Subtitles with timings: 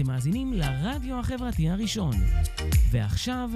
[0.00, 2.12] אתם מאזינים לרדיו החברתי הראשון.
[2.90, 3.50] ועכשיו,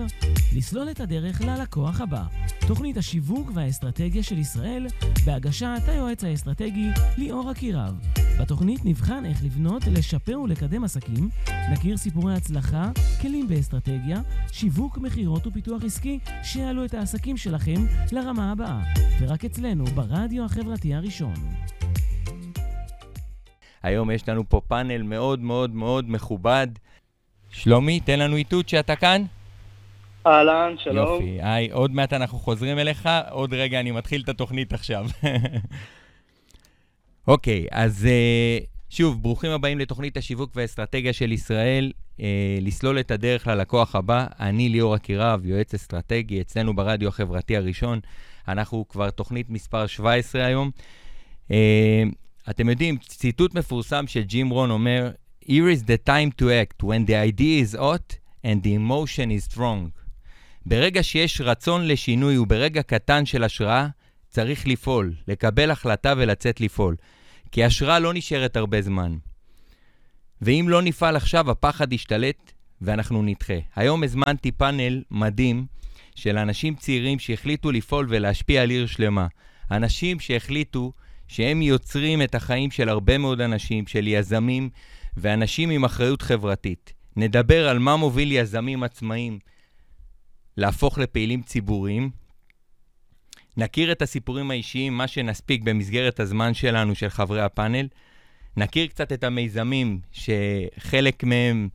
[0.57, 2.23] לסלול את הדרך ללקוח הבא.
[2.67, 4.87] תוכנית השיווק והאסטרטגיה של ישראל,
[5.27, 8.01] בהגשת היועץ האסטרטגי ליאור אקירב.
[8.41, 11.29] בתוכנית נבחן איך לבנות, לשפר ולקדם עסקים,
[11.73, 12.91] נכיר סיפורי הצלחה,
[13.21, 14.21] כלים באסטרטגיה,
[14.53, 18.81] שיווק, מכירות ופיתוח עסקי, שיעלו את העסקים שלכם לרמה הבאה.
[19.21, 21.35] ורק אצלנו, ברדיו החברתי הראשון.
[23.85, 26.67] היום יש לנו פה פאנל מאוד מאוד מאוד מכובד.
[27.51, 29.23] שלומי, תן לנו איתות שאתה כאן.
[30.27, 31.15] אהלן, שלום.
[31.15, 31.39] יופי.
[31.43, 35.07] היי, עוד מעט אנחנו חוזרים אליך, עוד רגע אני מתחיל את התוכנית עכשיו.
[37.29, 42.21] אוקיי, אז uh, שוב, ברוכים הבאים לתוכנית השיווק והאסטרטגיה של ישראל, uh,
[42.61, 44.27] לסלול את הדרך ללקוח הבא.
[44.41, 48.01] אני ליאור אקירב, יועץ אסטרטגי, אצלנו ברדיו החברתי הראשון.
[48.49, 50.71] אנחנו כבר תוכנית מספר 17 היום.
[52.51, 55.11] אתם יודעים, ציטוט מפורסם של ג'ים רון אומר,
[55.45, 59.55] Here is the time to act when the idea is hot and the emotion is
[59.55, 59.91] strong.
[60.67, 63.89] ברגע שיש רצון לשינוי וברגע קטן של השראה,
[64.29, 66.97] צריך לפעול, לקבל החלטה ולצאת לפעול.
[67.53, 69.17] כי השראה לא נשארת הרבה זמן.
[70.43, 73.55] ואם לא נפעל עכשיו, הפחד ישתלט ואנחנו נדחה.
[73.77, 75.67] היום הזמנתי פאנל מדהים
[76.15, 79.27] של אנשים צעירים שהחליטו לפעול ולהשפיע על עיר שלמה.
[79.71, 80.93] אנשים שהחליטו
[81.35, 84.71] שהם יוצרים את החיים של הרבה מאוד אנשים, של יזמים
[85.17, 86.93] ואנשים עם אחריות חברתית.
[87.17, 89.39] נדבר על מה מוביל יזמים עצמאיים
[90.57, 92.11] להפוך לפעילים ציבוריים.
[93.57, 97.89] נכיר את הסיפורים האישיים, מה שנספיק במסגרת הזמן שלנו, של חברי הפאנל.
[98.57, 101.69] נכיר קצת את המיזמים, שחלק מהם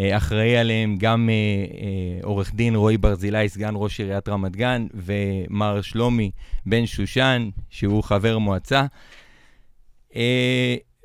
[0.00, 5.82] אחראי עליהם גם אה, אה, עורך דין רועי ברזילי, סגן ראש עיריית רמת גן, ומר
[5.82, 6.30] שלומי
[6.66, 8.86] בן שושן, שהוא חבר מועצה.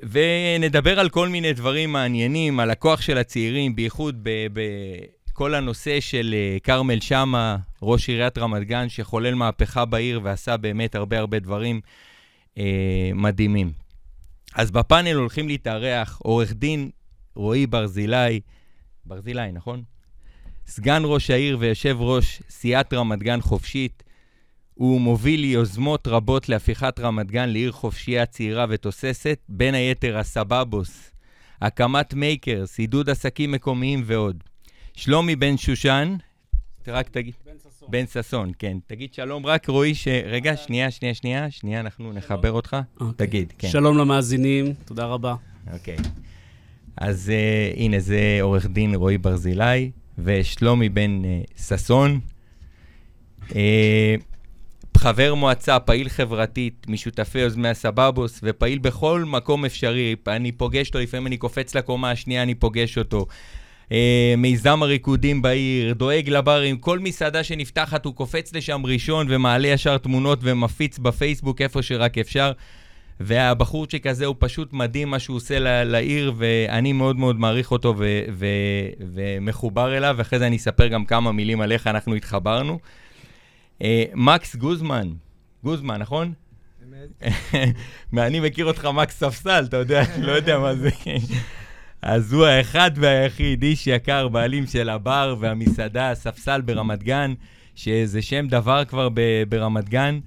[0.02, 7.00] ונדבר על כל מיני דברים מעניינים, על הכוח של הצעירים, בייחוד בכל הנושא של כרמל
[7.00, 11.80] שאמה, ראש עיריית רמת גן, שחולל מהפכה בעיר ועשה באמת הרבה הרבה דברים
[13.14, 13.72] מדהימים.
[14.54, 16.90] אז בפאנל הולכים להתארח עורך דין
[17.34, 18.40] רועי ברזילי,
[19.04, 19.82] ברזילי, נכון?
[20.66, 24.02] סגן ראש העיר ויושב ראש סיעת רמת גן חופשית.
[24.74, 31.10] הוא מוביל יוזמות רבות להפיכת רמת גן לעיר חופשייה צעירה ותוססת, בין היתר הסבבוס,
[31.60, 34.44] הקמת מייקרס, עידוד עסקים מקומיים ועוד.
[34.94, 36.16] שלומי בן שושן,
[36.88, 37.34] רק תגיד.
[37.44, 37.88] בן ששון.
[37.90, 38.78] בן ששון, כן.
[38.86, 40.08] תגיד שלום, רק רועי ש...
[40.08, 42.76] רגע, שנייה, שנייה, שנייה, שנייה, אנחנו נחבר אותך.
[43.00, 43.26] אוקיי.
[43.26, 43.68] תגיד, כן.
[43.68, 45.34] שלום למאזינים, תודה רבה.
[45.72, 45.96] אוקיי.
[46.96, 52.20] אז uh, הנה, זה עורך דין רועי ברזילי ושלומי בן uh, ששון.
[53.48, 53.54] Uh,
[54.96, 60.16] חבר מועצה, פעיל חברתית, משותפי יוזמי הסבבוס, ופעיל בכל מקום אפשרי.
[60.26, 63.26] אני פוגש אותו, לפעמים אני קופץ לקומה השנייה, אני פוגש אותו.
[63.88, 63.92] Uh,
[64.36, 70.38] מיזם הריקודים בעיר, דואג לברים, כל מסעדה שנפתחת הוא קופץ לשם ראשון ומעלה ישר תמונות
[70.42, 72.52] ומפיץ בפייסבוק איפה שרק אפשר.
[73.24, 78.22] והבחורצ'יק הזה הוא פשוט מדהים מה שהוא עושה לעיר, ואני מאוד מאוד מעריך אותו ו-
[78.32, 78.46] ו-
[79.14, 82.78] ומחובר אליו, ואחרי זה אני אספר גם כמה מילים על איך אנחנו התחברנו.
[83.78, 83.84] Uh,
[84.14, 85.08] מקס גוזמן,
[85.64, 86.32] גוזמן, נכון?
[88.18, 90.90] אני מכיר אותך מקס ספסל, אתה יודע, לא יודע מה זה.
[92.02, 97.34] אז הוא האחד והיחיד, איש יקר, בעלים של הבר והמסעדה, ספסל ברמת גן,
[97.74, 99.08] שזה שם דבר כבר
[99.48, 100.18] ברמת גן.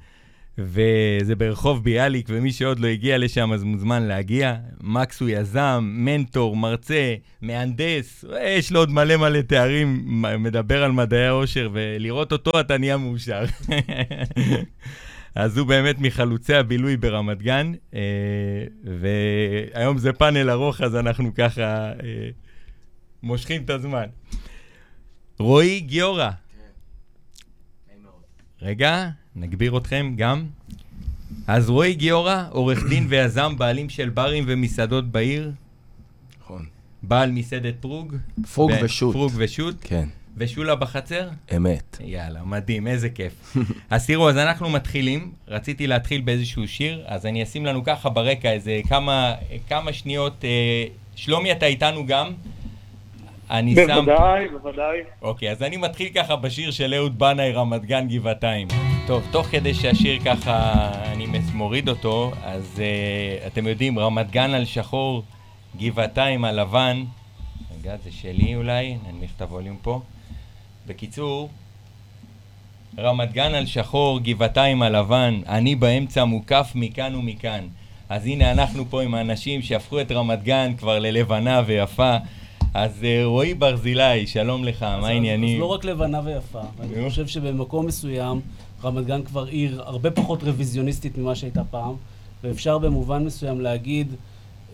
[0.57, 4.55] וזה ברחוב ביאליק, ומי שעוד לא הגיע לשם אז מוזמן להגיע.
[4.81, 10.03] מקס הוא יזם, מנטור, מרצה, מהנדס, יש לו עוד מלא מלא תארים,
[10.39, 13.45] מדבר על מדעי העושר, ולראות אותו אתה נהיה מאושר.
[15.35, 17.99] אז הוא באמת מחלוצי הבילוי ברמת גן, אה,
[18.83, 22.29] והיום זה פאנל ארוך, אז אנחנו ככה אה,
[23.23, 24.05] מושכים את הזמן.
[25.39, 26.29] רועי גיורא.
[26.29, 27.95] כן.
[28.61, 29.09] רגע.
[29.35, 30.45] נגביר אתכם גם.
[31.47, 35.51] אז רועי גיורא, עורך דין ויזם, בעלים של ברים ומסעדות בעיר.
[36.41, 36.65] נכון.
[37.03, 38.15] בעל מסעדת פרוג.
[38.53, 39.13] פרוג ו- ושות.
[39.13, 39.75] פרוג ושות.
[39.81, 40.07] כן.
[40.37, 41.29] ושולה בחצר?
[41.55, 41.97] אמת.
[42.03, 43.57] יאללה, מדהים, איזה כיף.
[43.89, 45.31] אז תראו, אז אנחנו מתחילים.
[45.47, 49.35] רציתי להתחיל באיזשהו שיר, אז אני אשים לנו ככה ברקע איזה כמה,
[49.69, 50.45] כמה שניות.
[50.45, 50.85] אה,
[51.15, 52.33] שלומי, אתה איתנו גם?
[53.51, 54.05] אני בוודאי, שם...
[54.05, 54.97] בוודאי, בוודאי.
[55.21, 58.67] אוקיי, אז אני מתחיל ככה בשיר של אהוד בנאי, רמת גן, גבעתיים.
[59.07, 64.65] טוב, תוך כדי שהשיר ככה, אני מוריד אותו, אז uh, אתם יודעים, רמת גן על
[64.65, 65.23] שחור,
[65.77, 67.03] גבעתיים על לבן.
[67.79, 70.01] רגע, זה שלי אולי, ננמיך את הווליום פה.
[70.87, 71.49] בקיצור,
[72.97, 77.67] רמת גן על שחור, גבעתיים על לבן, אני באמצע מוקף מכאן ומכאן.
[78.09, 82.17] אז הנה אנחנו פה עם האנשים שהפכו את רמת גן כבר ללבנה ויפה.
[82.73, 85.55] אז אה, רועי ברזילי, שלום לך, מה העניינים?
[85.55, 88.41] אז לא רק לבנה ויפה, אני חושב שבמקום מסוים
[88.85, 91.95] רמת גן כבר עיר הרבה פחות רוויזיוניסטית ממה שהייתה פעם,
[92.43, 94.07] ואפשר במובן מסוים להגיד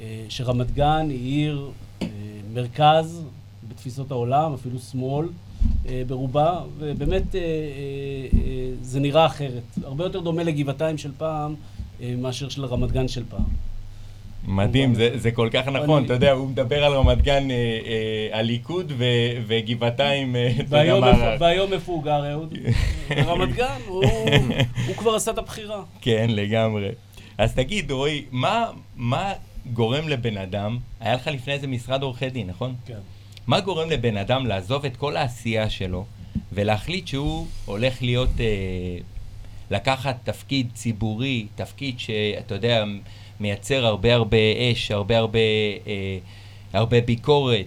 [0.02, 1.70] אה, שרמת גן היא עיר
[2.02, 2.08] אה,
[2.54, 3.24] מרכז
[3.70, 5.26] בתפיסות העולם, אפילו שמאל
[6.08, 7.36] ברובה, ובאמת
[8.82, 9.64] זה נראה אחרת.
[9.84, 11.56] הרבה יותר דומה לגבעתיים של פעם
[12.18, 13.71] מאשר של רמת גן של פעם.
[14.48, 18.40] מדהים, זה, זה כל כך נכון, אתה יודע, הוא מדבר על רמת גן, אה, אה,
[18.40, 19.06] הליכוד ו,
[19.48, 21.36] וגבעתיים, אתה יודע מה...
[21.40, 22.54] והיום איפה הוא גר, אהוד?
[23.26, 24.04] ברמת גן, הוא,
[24.88, 25.84] הוא כבר עשה את הבחירה.
[26.02, 26.90] כן, לגמרי.
[27.38, 28.66] אז תגיד, רועי, מה,
[28.96, 29.34] מה
[29.74, 32.76] גורם לבן אדם, היה לך לפני איזה משרד עורכי דין, נכון?
[32.86, 33.00] כן.
[33.48, 36.06] מה גורם לבן אדם לעזוב את כל העשייה שלו
[36.52, 38.46] ולהחליט שהוא הולך להיות, אה,
[39.72, 42.84] לקחת תפקיד ציבורי, תפקיד שאתה יודע...
[43.42, 44.38] מייצר הרבה הרבה
[44.72, 45.40] אש, הרבה הרבה,
[45.88, 46.18] אה,
[46.74, 47.66] הרבה ביקורת.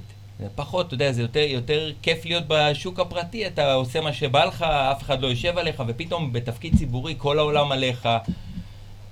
[0.55, 4.62] פחות, אתה יודע, זה יותר, יותר כיף להיות בשוק הפרטי, אתה עושה מה שבא לך,
[4.62, 8.09] אף אחד לא יושב עליך, ופתאום בתפקיד ציבורי כל העולם עליך.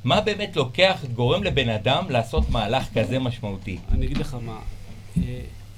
[0.04, 3.78] מה באמת לוקח, גורם לבן אדם לעשות מהלך כזה משמעותי?
[3.92, 4.58] אני אגיד לך מה,
[5.16, 5.22] אה,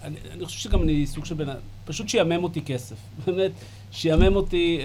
[0.03, 2.97] אני, אני חושב שגם אני סוג של בן אדם, פשוט שיאמם אותי כסף.
[3.27, 3.51] באמת,
[3.93, 4.85] שיאמם אותי אה,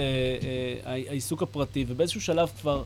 [0.92, 2.84] אה, העיסוק הפרטי, ובאיזשהו שלב כבר...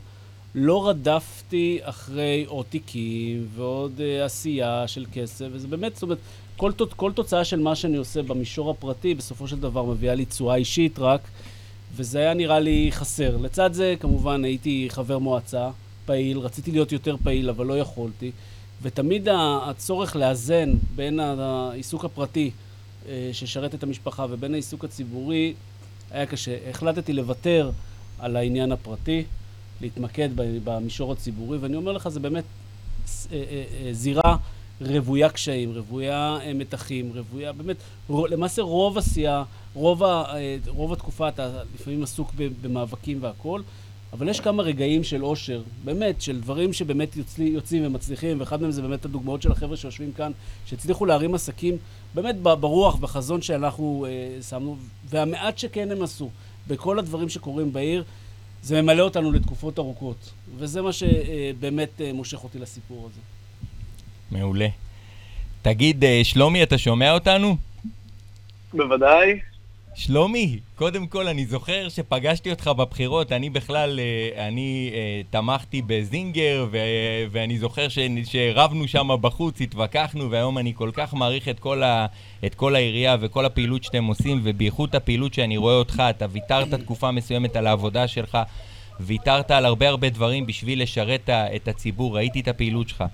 [0.54, 6.18] לא רדפתי אחרי עוד תיקים ועוד uh, עשייה של כסף, וזה באמת, זאת אומרת,
[6.56, 10.54] כל, כל תוצאה של מה שאני עושה במישור הפרטי, בסופו של דבר מביאה לי תשואה
[10.54, 11.20] אישית רק,
[11.96, 13.36] וזה היה נראה לי חסר.
[13.36, 15.70] לצד זה, כמובן, הייתי חבר מועצה
[16.06, 18.30] פעיל, רציתי להיות יותר פעיל, אבל לא יכולתי,
[18.82, 19.28] ותמיד
[19.62, 25.54] הצורך לאזן בין העיסוק הפרטי uh, ששרת את המשפחה ובין העיסוק הציבורי
[26.10, 26.56] היה קשה.
[26.70, 27.70] החלטתי לוותר
[28.18, 29.24] על העניין הפרטי.
[29.84, 30.28] להתמקד
[30.64, 32.44] במישור הציבורי, ואני אומר לך, זה באמת
[33.32, 34.36] אה, אה, אה, זירה
[34.80, 37.76] רוויה קשיים, רוויה מתחים, רוויה, באמת,
[38.10, 39.44] למעשה רוב עשייה,
[39.74, 40.02] רוב,
[40.66, 42.32] רוב התקופה אתה לפעמים עסוק
[42.62, 43.62] במאבקים והכול,
[44.12, 48.70] אבל יש כמה רגעים של אושר, באמת, של דברים שבאמת יוצלי, יוצאים ומצליחים, ואחד מהם
[48.70, 50.32] זה באמת הדוגמאות של החבר'ה שיושבים כאן,
[50.66, 51.76] שהצליחו להרים עסקים
[52.14, 54.76] באמת ברוח, בחזון שאנחנו אה, שמנו,
[55.10, 56.30] והמעט שכן הם עשו,
[56.68, 58.04] בכל הדברים שקורים בעיר,
[58.64, 63.20] זה ממלא אותנו לתקופות ארוכות, וזה מה שבאמת אה, מושך אותי לסיפור הזה.
[64.30, 64.68] מעולה.
[65.62, 67.56] תגיד, אה, שלומי, אתה שומע אותנו?
[68.74, 69.40] בוודאי.
[69.96, 74.92] שלומי, קודם כל, אני זוכר שפגשתי אותך בבחירות, אני בכלל, אה, אני
[75.30, 76.78] תמכתי בזינגר, ו-
[77.30, 77.86] ואני זוכר
[78.24, 82.06] שרבנו שם בחוץ, התווכחנו, והיום אני כל כך מעריך את כל, ה-
[82.46, 87.10] את כל העירייה וכל הפעילות שאתם עושים, ובייחוד הפעילות שאני רואה אותך, אתה ויתרת תקופה
[87.10, 88.38] מסוימת על העבודה שלך,
[89.00, 93.04] ויתרת על הרבה הרבה דברים בשביל לשרת את הציבור, ראיתי את הפעילות שלך.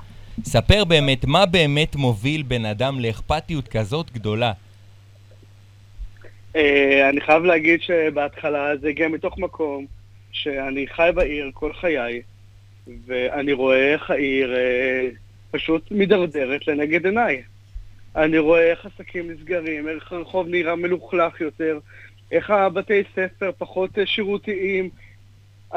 [0.45, 4.53] ספר באמת, מה באמת מוביל בן אדם לאכפתיות כזאת גדולה?
[6.57, 9.87] אה, אני חייב להגיד שבהתחלה זה הגיע מתוך מקום
[10.33, 12.23] שאני חי בעיר כל חיי,
[13.07, 15.09] ואני רואה איך העיר אה,
[15.51, 17.43] פשוט מידרדרת לנגד עיניי.
[18.17, 21.79] אני רואה איך עסקים נסגרים, איך הרחוב נראה מלוכלך יותר,
[22.33, 24.91] איך הבתי ספר פחות אה, שירותיים.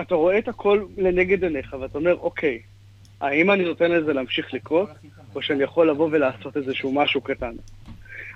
[0.02, 2.60] אתה רואה את הכל לנגד עיניך, ואתה אומר, אוקיי,
[3.22, 4.90] האם אני נותן לזה להמשיך לקרות,
[5.36, 7.54] או שאני יכול לבוא ולעשות איזשהו משהו קטן?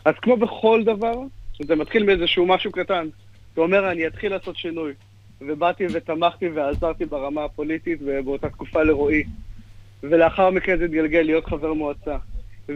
[0.06, 1.15] אז כמו בכל דבר,
[1.63, 3.07] זה מתחיל מאיזשהו משהו קטן.
[3.53, 4.93] אתה אומר, אני אתחיל לעשות שינוי.
[5.41, 9.23] ובאתי ותמכתי ועזרתי ברמה הפוליטית ובאותה תקופה לרועי.
[10.03, 12.17] ולאחר מכן זה התגלגל להיות חבר מועצה.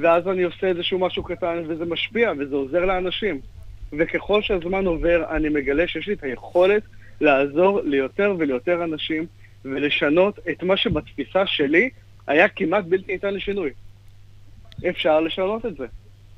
[0.01, 3.39] ואז אני עושה איזשהו משהו קטן וזה משפיע וזה עוזר לאנשים.
[3.93, 6.83] וככל שהזמן עובר, אני מגלה שיש לי את היכולת
[7.21, 9.25] לעזור ליותר וליותר אנשים
[9.65, 11.89] ולשנות את מה שבתפיסה שלי
[12.27, 13.69] היה כמעט בלתי ניתן לשינוי.
[14.89, 15.85] אפשר לשנות את זה.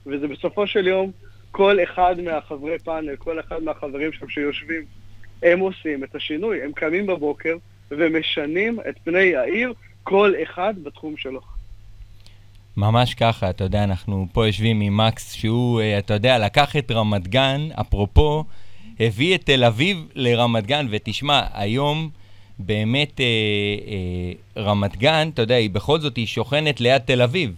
[0.06, 1.12] וזה בסופו של יום
[1.54, 4.84] כל אחד מהחברי פאנל, כל אחד מהחברים שם שיושבים,
[5.44, 6.64] הם עושים את השינוי.
[6.64, 7.56] הם קמים בבוקר
[7.92, 11.42] ומשנים את פני העיר, כל אחד בתחום שלו.
[12.78, 16.92] ממש ככה, אתה יודע, אנחנו פה יושבים עם מקס, שהוא, אה, אתה יודע, לקח את
[16.92, 18.44] רמת גן, אפרופו,
[19.00, 22.10] הביא את תל אביב לרמת גן, ותשמע, היום
[22.60, 27.56] באמת אה, אה, רמת גן, אתה יודע, היא בכל זאת, היא שוכנת ליד תל אביב.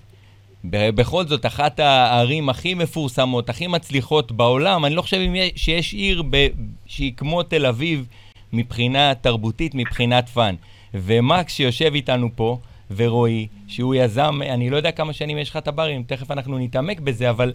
[0.69, 5.21] בכל זאת, אחת הערים הכי מפורסמות, הכי מצליחות בעולם, אני לא חושב
[5.55, 6.47] שיש עיר ב,
[6.85, 8.07] שהיא כמו תל אביב
[8.53, 10.55] מבחינה תרבותית, מבחינת fun.
[10.93, 12.57] ומקס שיושב איתנו פה,
[12.95, 16.99] ורועי, שהוא יזם, אני לא יודע כמה שנים יש לך את הברים, תכף אנחנו נתעמק
[16.99, 17.53] בזה, אבל,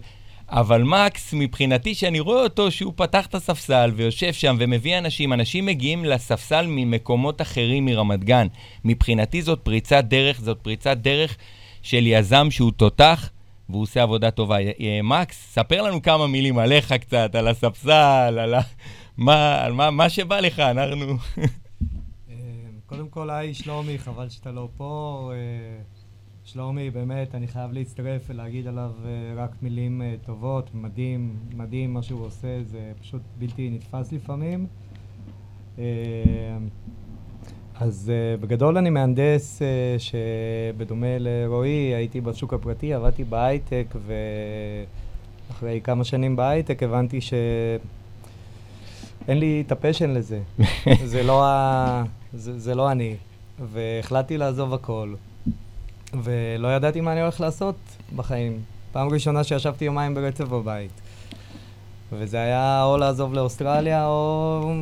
[0.49, 5.65] אבל מקס, מבחינתי, שאני רואה אותו, שהוא פתח את הספסל ויושב שם ומביא אנשים, אנשים
[5.65, 8.47] מגיעים לספסל ממקומות אחרים מרמת גן.
[8.85, 11.37] מבחינתי זאת פריצת דרך, זאת פריצת דרך
[11.81, 13.29] של יזם שהוא תותח,
[13.69, 14.57] והוא עושה עבודה טובה.
[14.59, 18.53] אה, מקס, ספר לנו כמה מילים עליך קצת, על הספסל, על.
[19.17, 21.05] מה, על מה, מה שבא לך, אנחנו...
[22.29, 22.35] אה,
[22.85, 25.31] קודם כל, היי, שלומי, חבל שאתה לא פה.
[25.33, 25.81] אה,
[26.43, 28.91] שלומי, באמת, אני חייב להצטרף ולהגיד עליו
[29.35, 30.69] רק מילים טובות.
[30.73, 34.67] מדהים, מדהים מה שהוא עושה, זה פשוט בלתי נתפס לפעמים.
[37.81, 39.63] אז uh, בגדול אני מהנדס uh,
[40.01, 43.85] שבדומה לרועי הייתי בשוק הפרטי, עבדתי בהייטק
[45.49, 47.79] ואחרי כמה שנים בהייטק הבנתי שאין
[49.39, 50.39] לי את ה passion לזה.
[51.11, 52.03] זה, לא ה...
[52.33, 53.15] זה, זה לא אני.
[53.71, 55.13] והחלטתי לעזוב הכל.
[56.23, 57.75] ולא ידעתי מה אני הולך לעשות
[58.15, 58.59] בחיים.
[58.91, 60.91] פעם ראשונה שישבתי יומיים ברצף בבית.
[62.13, 64.73] וזה היה או לעזוב לאוסטרליה או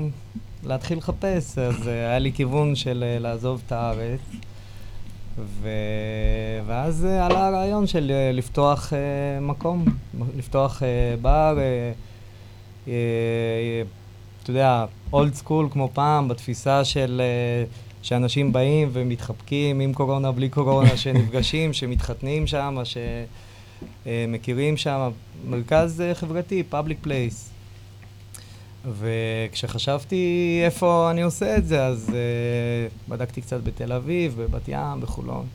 [0.64, 4.20] להתחיל לחפש, אז uh, היה לי כיוון של uh, לעזוב את הארץ.
[5.38, 5.70] ו...
[6.66, 8.96] ואז uh, עלה הרעיון של לפתוח uh,
[9.42, 9.86] מקום,
[10.38, 11.58] לפתוח uh, בר,
[12.86, 12.90] uh,
[14.44, 17.22] אתה יודע, אולד סקול כמו פעם, בתפיסה של
[18.02, 22.78] שאנשים באים ומתחבקים עם קורונה, בלי קורונה, שנפגשים, שמתחתנים שם,
[24.06, 25.12] שמכירים שם,
[25.50, 27.49] מרכז חברתי, public place.
[28.86, 35.46] וכשחשבתי איפה אני עושה את זה, אז uh, בדקתי קצת בתל אביב, בבת ים, בחולון,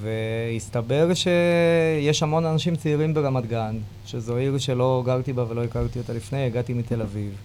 [0.00, 3.76] והסתבר שיש המון אנשים צעירים ברמת גן,
[4.06, 7.36] שזו עיר שלא גרתי בה ולא הכרתי אותה לפני, הגעתי מתל אביב.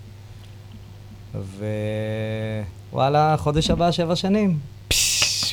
[2.92, 4.60] ווואלה, חודש הבא שבע שנים.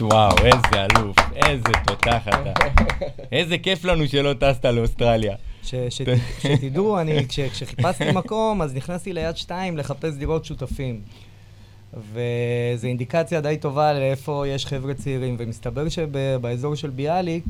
[0.00, 2.52] וואו, איזה אלוף, איזה תותח אתה.
[3.32, 5.34] איזה כיף לנו שלא טסת לאוסטרליה.
[6.38, 11.00] שתדעו, אני, כשחיפשתי מקום, אז נכנסתי ליד שתיים לחפש דירות שותפים.
[11.94, 17.44] וזו אינדיקציה די טובה לאיפה יש חבר'ה צעירים, ומסתבר שבאזור של ביאליק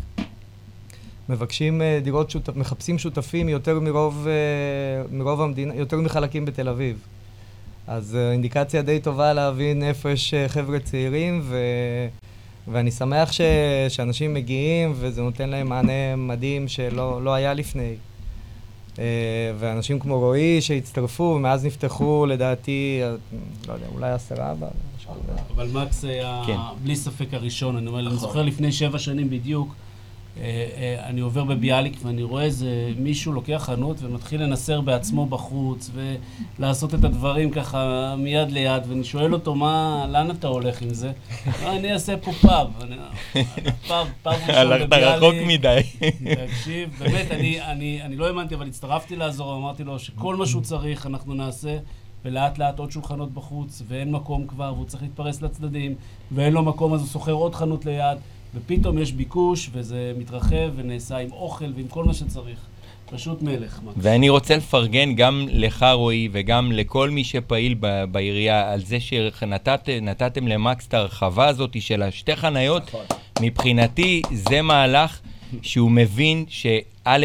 [1.28, 6.98] מבקשים אה, דירות שותפים, מחפשים שותפים יותר מרוב, אה, מרוב המדינה, יותר מחלקים בתל אביב.
[7.86, 11.56] אז אה, אינדיקציה די טובה להבין איפה יש חבר'ה צעירים, ו...
[12.72, 13.40] ואני שמח ש...
[13.88, 17.94] שאנשים מגיעים וזה נותן להם מענה מדהים שלא לא היה לפני.
[18.98, 19.04] אה,
[19.58, 23.00] ואנשים כמו רועי שהצטרפו, ומאז נפתחו לדעתי,
[23.68, 24.68] לא יודע, אולי עשרה הבא.
[25.54, 26.56] אבל מקס היה כן.
[26.82, 28.18] בלי ספק הראשון, אני אומר, אני נכון.
[28.18, 29.87] זוכר לפני שבע שנים בדיוק, אה, אה,
[31.02, 35.90] אני עובר בביאליק ואני רואה איזה מישהו לוקח חנות ומתחיל לנסר בעצמו בחוץ
[36.58, 41.12] ולעשות את הדברים ככה מיד ליד ואני שואל אותו מה, לאן אתה הולך עם זה?
[41.66, 42.66] אני אעשה פה פאב.
[43.88, 44.92] פאב, פאב ראשון בביאליק.
[44.92, 45.80] הלכת רחוק מדי.
[46.46, 51.34] תקשיב, באמת, אני לא האמנתי אבל הצטרפתי לעזור, אמרתי לו שכל מה שהוא צריך אנחנו
[51.34, 51.76] נעשה.
[52.24, 55.94] ולאט לאט עוד שולחנות בחוץ, ואין מקום כבר, והוא צריך להתפרס לצדדים,
[56.32, 58.18] ואין לו מקום אז הוא שוכר עוד חנות ליד.
[58.54, 62.58] ופתאום יש ביקוש, וזה מתרחב ונעשה עם אוכל ועם כל מה שצריך.
[63.10, 63.80] פשוט מלך.
[63.96, 70.48] ואני רוצה לפרגן גם לך, רועי, וגם לכל מי שפעיל ב- בעירייה, על זה שנתתם
[70.48, 72.82] למקס את ההרחבה הזאת של השתי חניות.
[72.82, 73.04] נכון.
[73.40, 75.20] מבחינתי, זה מהלך
[75.62, 77.16] שהוא מבין שא',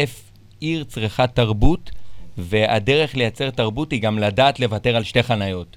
[0.60, 1.90] עיר צריכה תרבות,
[2.38, 5.76] והדרך לייצר תרבות היא גם לדעת לוותר על שתי חניות.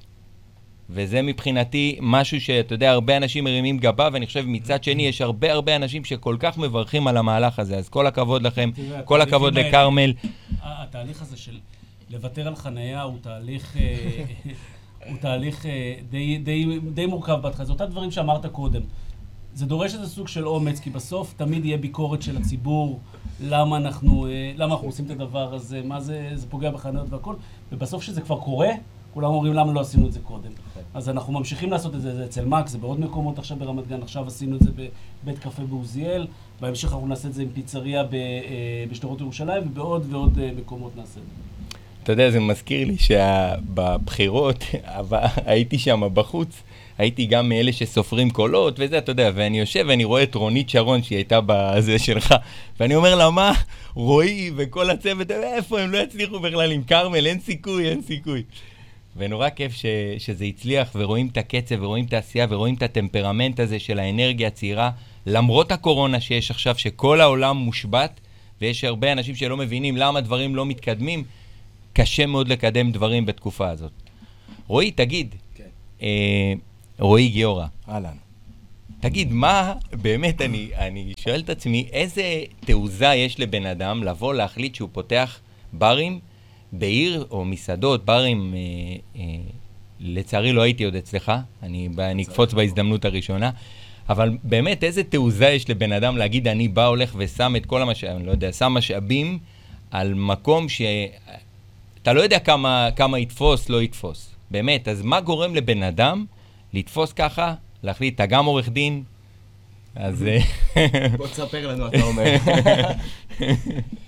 [0.89, 5.51] וזה מבחינתי משהו שאתה יודע, הרבה אנשים מרימים גבה, ואני חושב מצד שני, יש הרבה
[5.51, 9.55] הרבה אנשים שכל כך מברכים על המהלך הזה, אז כל הכבוד לכם, תראה, כל הכבוד
[9.55, 10.13] לכרמל.
[10.61, 11.59] התהליך הזה של
[12.09, 13.77] לוותר על חנייה הוא תהליך...
[13.77, 14.23] אה,
[15.09, 17.65] הוא תהליך אה, די, די, די מורכב בהתחלה.
[17.65, 18.81] זה אותם דברים שאמרת קודם.
[19.53, 22.99] זה דורש איזה סוג של אומץ, כי בסוף תמיד יהיה ביקורת של הציבור,
[23.41, 27.35] למה אנחנו, אה, למה אנחנו עושים את הדבר הזה, מה זה, זה פוגע בחנויות והכל,
[27.71, 28.69] ובסוף כשזה כבר קורה,
[29.13, 30.51] כולם אומרים למה לא עשינו את זה קודם.
[30.93, 34.01] אז אנחנו ממשיכים לעשות את זה, זה אצל מקס, זה בעוד מקומות עכשיו ברמת גן,
[34.01, 34.71] עכשיו עשינו את זה
[35.23, 36.27] בבית קפה בעוזיאל,
[36.61, 38.07] בהמשך אנחנו נעשה את זה עם פיצריה אה,
[38.91, 41.47] בשטרות ירושלים, ובעוד ועוד אה, מקומות נעשה את זה.
[42.03, 44.63] אתה יודע, זה מזכיר לי שבבחירות
[45.45, 46.63] הייתי שם בחוץ,
[46.97, 51.03] הייתי גם מאלה שסופרים קולות וזה, אתה יודע, ואני יושב ואני רואה את רונית שרון,
[51.03, 52.35] שהיא הייתה בזה שלך,
[52.79, 53.51] ואני אומר לה, מה,
[53.93, 58.43] רועי וכל הצוות, איפה הם לא יצליחו בכלל עם כרמל, אין סיכוי, אין סיכוי.
[59.17, 59.85] ונורא כיף ש,
[60.17, 64.91] שזה הצליח, ורואים את הקצב, ורואים את העשייה, ורואים את הטמפרמנט הזה של האנרגיה הצעירה,
[65.25, 68.19] למרות הקורונה שיש עכשיו, שכל העולם מושבת,
[68.61, 71.23] ויש הרבה אנשים שלא מבינים למה דברים לא מתקדמים,
[71.93, 73.91] קשה מאוד לקדם דברים בתקופה הזאת.
[74.67, 75.63] רועי, תגיד, כן.
[76.01, 76.53] אה,
[76.99, 77.65] רועי גיורא.
[77.89, 78.17] אהלן.
[78.99, 84.75] תגיד, מה, באמת, אני, אני שואל את עצמי, איזה תעוזה יש לבן אדם לבוא להחליט
[84.75, 85.39] שהוא פותח
[85.73, 86.19] ברים
[86.71, 89.23] בעיר או מסעדות, ברים, אה, אה,
[89.99, 91.31] לצערי לא הייתי עוד אצלך,
[91.63, 93.51] אני, אני אקפוץ בהזדמנות הראשונה,
[94.09, 98.25] אבל באמת, איזה תעוזה יש לבן אדם להגיד, אני בא, הולך ושם את כל המשאבים,
[98.25, 99.39] לא יודע, שם משאבים
[99.91, 100.81] על מקום ש...
[102.01, 104.35] אתה לא יודע כמה, כמה יתפוס, לא יתפוס.
[104.51, 106.25] באמת, אז מה גורם לבן אדם
[106.73, 109.03] לתפוס ככה, להחליט, אתה גם עורך דין?
[109.95, 110.25] אז...
[111.17, 112.35] בוא תספר לנו, אתה אומר.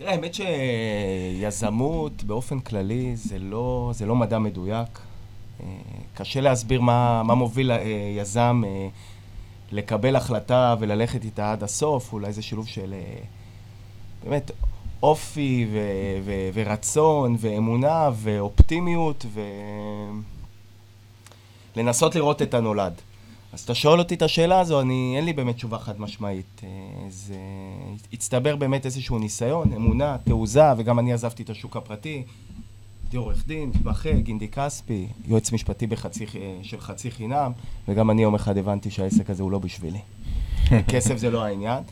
[0.00, 4.98] תראה, האמת שיזמות באופן כללי זה לא, זה לא מדע מדויק.
[5.62, 5.66] אה,
[6.14, 7.78] קשה להסביר מה, מה מוביל אה,
[8.16, 8.62] יזם
[9.72, 12.94] לקבל החלטה וללכת איתה עד הסוף, אולי זה שילוב של
[14.24, 14.50] באמת
[15.02, 19.26] אופי ו- ו- ורצון ואמונה ואופטימיות
[21.76, 23.00] ולנסות לראות את הנולד.
[23.52, 26.60] אז אתה שואל אותי את השאלה הזו, אני, אין לי באמת תשובה חד משמעית.
[26.64, 26.68] אה,
[27.08, 27.34] זה
[28.12, 32.22] הצטבר באמת איזשהו ניסיון, אמונה, תעוזה, וגם אני עזבתי את השוק הפרטי.
[33.02, 37.52] הייתי עורך דין, מתמחה, גינדי כספי, יועץ משפטי בחצי, אה, של חצי חינם,
[37.88, 40.00] וגם אני יום אחד הבנתי שהעסק הזה הוא לא בשבילי.
[40.92, 41.82] כסף זה לא העניין.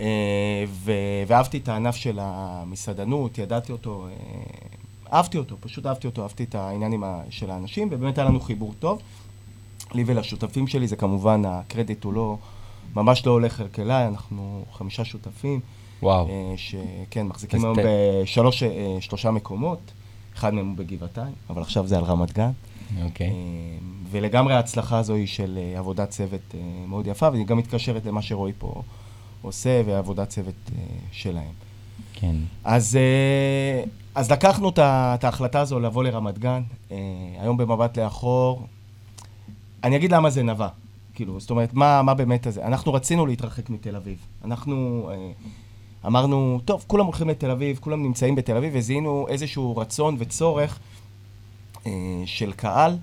[0.00, 0.64] אה,
[1.26, 4.06] ואהבתי את הענף של המסעדנות, ידעתי אותו,
[5.12, 9.02] אהבתי אותו, פשוט אהבתי אותו, אהבתי את העניינים של האנשים, ובאמת היה לנו חיבור טוב.
[9.94, 12.36] לי ולשותפים שלי זה כמובן, הקרדיט הוא לא,
[12.96, 15.60] ממש לא הולך רק אליי, אנחנו חמישה שותפים.
[16.02, 16.28] וואו.
[16.28, 19.92] אה, שכן, מחזיקים היום בשלושה אה, מקומות,
[20.34, 22.50] אחד מהם הוא בגבעתיים, אבל עכשיו זה על רמת גן.
[23.04, 23.26] אוקיי.
[23.26, 23.32] אה,
[24.10, 26.54] ולגמרי ההצלחה הזו היא של עבודת צוות
[26.88, 28.82] מאוד יפה, והיא גם מתקשרת למה שרועי פה
[29.42, 30.70] עושה, ועבודת צוות
[31.12, 31.52] שלהם.
[32.14, 32.36] כן.
[32.64, 32.98] אז,
[34.14, 36.62] אז לקחנו את ההחלטה הזו לבוא לרמת גן.
[37.40, 38.66] היום במבט לאחור,
[39.84, 40.68] אני אגיד למה זה נבע.
[41.14, 42.64] כאילו, זאת אומרת, מה, מה באמת הזה?
[42.66, 44.18] אנחנו רצינו להתרחק מתל אביב.
[44.44, 45.30] אנחנו אה,
[46.06, 50.78] אמרנו, טוב, כולם הולכים לתל אביב, כולם נמצאים בתל אביב, וזיהינו איזשהו רצון וצורך
[51.86, 51.92] אה,
[52.26, 52.96] של קהל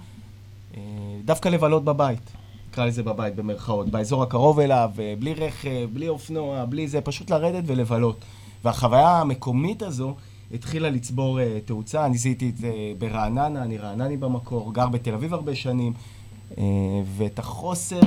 [0.78, 0.82] אה,
[1.26, 2.32] דווקא לבלות בבית.
[2.70, 3.90] נקרא לזה בבית, במרכאות.
[3.90, 8.26] באזור הקרוב אליו, אה, בלי רכב, בלי אופנוע, בלי זה, פשוט לרדת ולבלות.
[8.64, 10.16] והחוויה המקומית הזו
[10.54, 12.06] התחילה לצבור אה, תאוצה.
[12.06, 15.94] אני זיהיתי את זה ברעננה, אני רענני במקור, גר בתל אביב הרבה שנים.
[16.58, 16.64] אה,
[17.18, 18.00] ואת החוסר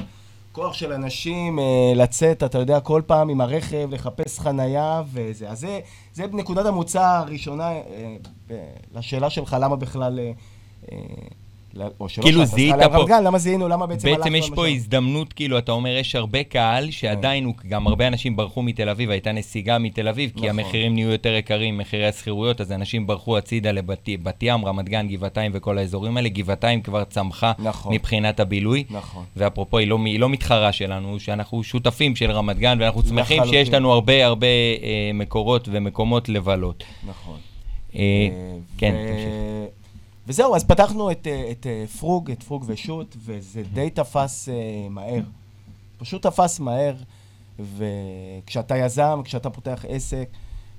[0.53, 5.51] כוח של אנשים אה, לצאת, אתה יודע, כל פעם עם הרכב, לחפש חנייה וזה.
[5.51, 5.81] אז זה,
[6.13, 8.17] זה נקודת המוצא הראשונה אה,
[8.95, 10.19] לשאלה שלך, למה בכלל...
[12.01, 13.05] או שלא כאילו זיהית פה...
[13.09, 14.25] גן, למה זיהינו, למה בעצם הלכנו...
[14.25, 18.37] בעצם יש פה הזדמנות, כאילו, אתה אומר, יש הרבה קהל שעדיין, הוא, גם הרבה אנשים
[18.37, 20.49] ברחו מתל אביב, הייתה נסיגה מתל אביב, כי נכון.
[20.49, 24.09] המחירים נהיו יותר יקרים, מחירי השכירויות, אז אנשים ברחו הצידה לבת
[24.43, 26.29] ים, רמת גן, גבעתיים וכל האזורים האלה.
[26.29, 27.95] גבעתיים כבר צמחה נכון.
[27.95, 28.85] מבחינת הבילוי.
[28.91, 29.25] נכון.
[29.37, 33.69] ואפרופו, היא לא, היא לא מתחרה שלנו, שאנחנו שותפים של רמת גן, ואנחנו שמחים שיש
[33.69, 36.85] לנו הרבה הרבה אה, מקורות ומקומות לבלות.
[37.09, 37.39] נכון.
[37.97, 38.29] אה,
[38.79, 39.84] כן, תמשיך.
[40.27, 44.49] וזהו, אז פתחנו את, אה, את, את אה, פרוג, את פרוג ושות', וזה די תפס
[44.49, 44.53] uh,
[44.91, 45.21] מהר.
[45.99, 46.95] פשוט תפס מהר,
[47.59, 50.29] וכשאתה יזם, כשאתה פותח עסק,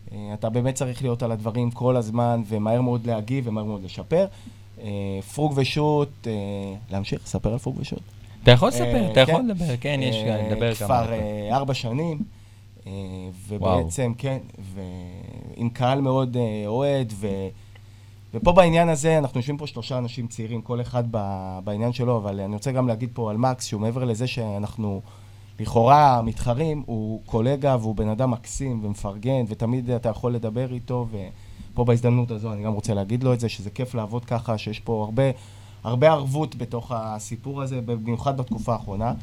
[0.10, 4.26] uh, אתה באמת צריך להיות על הדברים כל הזמן, ומהר מאוד להגיב ומהר מאוד לשפר.
[4.78, 4.82] Uh,
[5.34, 6.28] פרוג ושות', uh,
[6.92, 8.00] להמשיך, לספר על פרוג ושות'.
[8.44, 9.48] אתה יכול לספר, אתה יכול כן.
[9.48, 10.16] לדבר, כן, יש,
[10.52, 10.88] לדבר כמה.
[10.88, 11.14] כבר
[11.52, 12.24] ארבע שנים,
[13.48, 14.38] ובעצם, כן,
[14.76, 17.28] ועם קהל מאוד אוהד, ו...
[18.36, 21.04] ופה בעניין הזה, אנחנו יושבים פה שלושה אנשים צעירים, כל אחד
[21.64, 25.02] בעניין שלו, אבל אני רוצה גם להגיד פה על מקס, שהוא מעבר לזה שאנחנו
[25.60, 31.08] לכאורה מתחרים, הוא קולגה והוא בן אדם מקסים ומפרגן, ותמיד אתה יכול לדבר איתו,
[31.74, 34.80] ופה בהזדמנות הזו אני גם רוצה להגיד לו את זה, שזה כיף לעבוד ככה, שיש
[34.80, 35.24] פה הרבה,
[35.84, 39.14] הרבה ערבות בתוך הסיפור הזה, במיוחד בתקופה האחרונה.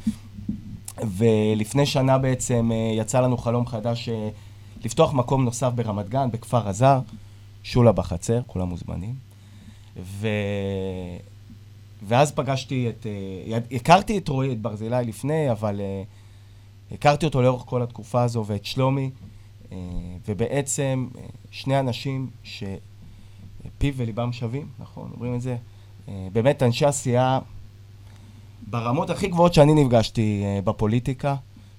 [1.17, 4.29] ולפני שנה בעצם אה, יצא לנו חלום חדש אה,
[4.85, 6.99] לפתוח מקום נוסף ברמת גן, בכפר עזר.
[7.63, 9.15] שולה בחצר, כולם מוזמנים.
[10.01, 10.27] ו...
[12.07, 13.07] ואז פגשתי את...
[13.53, 18.43] אה, הכרתי את רועי, את ברזילי לפני, אבל uh, הכרתי אותו לאורך כל התקופה הזו,
[18.47, 19.09] ואת שלומי,
[19.69, 19.73] uh,
[20.27, 21.07] ובעצם
[21.51, 25.57] שני אנשים שפיו וליבם שווים, נכון, אומרים את זה.
[26.33, 27.39] באמת אנשי עשייה
[28.67, 31.35] ברמות הכי גבוהות שאני נפגשתי בפוליטיקה.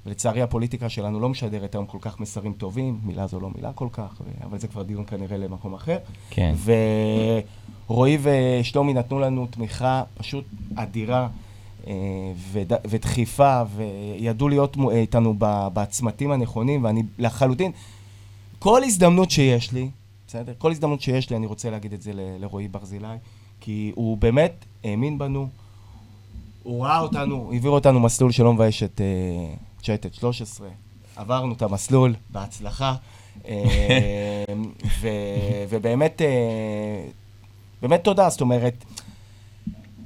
[0.06, 3.88] ולצערי הפוליטיקה שלנו לא משדרת היום כל כך מסרים טובים, מילה זו לא מילה כל
[3.92, 5.98] כך, אבל זה כבר דיון כנראה למקום אחר.
[6.30, 6.54] כן.
[7.88, 11.28] ורועי ושלומי נתנו לנו תמיכה פשוט אדירה.
[11.86, 12.32] אה,
[12.88, 17.72] ודחיפה, וידעו להיות איתנו בצמתים הנכונים, ואני לחלוטין,
[18.58, 19.88] כל הזדמנות שיש לי,
[20.26, 20.52] בסדר?
[20.58, 23.16] כל הזדמנות שיש לי, אני רוצה להגיד את זה לרועי ברזילי,
[23.60, 25.48] כי הוא באמת האמין בנו,
[26.62, 29.00] הוא ראה אותנו, העביר אותנו מסלול שלא מבייש את,
[29.84, 30.68] צ'אטד 13,
[31.16, 32.94] עברנו את המסלול בהצלחה,
[33.48, 34.44] אה,
[35.00, 35.08] ו,
[35.68, 37.06] ובאמת, אה,
[37.82, 38.84] באמת תודה, זאת אומרת,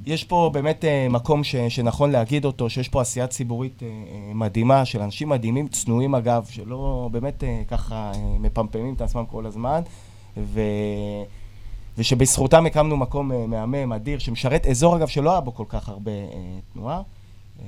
[0.05, 3.87] יש פה באמת אה, מקום ש, שנכון להגיד אותו, שיש פה עשייה ציבורית אה,
[4.33, 9.81] מדהימה, של אנשים מדהימים, צנועים אגב, שלא באמת ככה מפמפמים את עצמם כל הזמן,
[10.37, 10.61] ו...
[11.97, 16.59] ושבזכותם הקמנו מקום מהמם, אדיר, שמשרת אזור אגב שלא היה בו כל כך הרבה אה,
[16.73, 17.01] תנועה.
[17.61, 17.65] אה,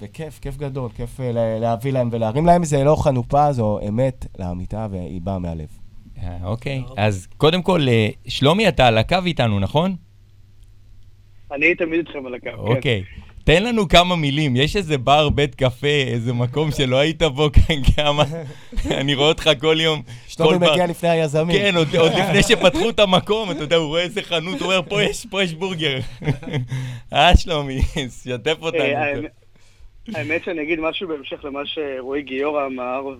[0.00, 2.64] וכיף, כיף גדול, כיף אה, לה- להביא להם ולהרים להם.
[2.64, 5.68] זה לא חנופה, זו אמת לאמיתה, והיא באה מהלב.
[6.22, 9.96] אה, אוקיי, אז קודם כל, אה, שלומי, אתה על הקו איתנו, נכון?
[11.52, 12.56] אני תמיד איתכם על הקו, כן.
[12.56, 13.02] אוקיי.
[13.44, 17.82] תן לנו כמה מילים, יש איזה בר, בית קפה, איזה מקום שלא היית בו כאן
[17.96, 18.24] כמה...
[19.00, 20.02] אני רואה אותך כל יום.
[20.26, 21.56] שלומי כל בר- מגיע לפני היזמים.
[21.56, 24.80] כן, עוד, עוד לפני שפתחו את המקום, אתה יודע, הוא רואה איזה חנות, הוא אומר,
[24.88, 25.98] פה יש, פה יש בורגר.
[27.12, 27.80] אה, שלומי,
[28.24, 28.80] שתף אותנו.
[30.14, 33.14] האמת- שאני אגיד משהו בהמשך למה שרועי גיורא אמר,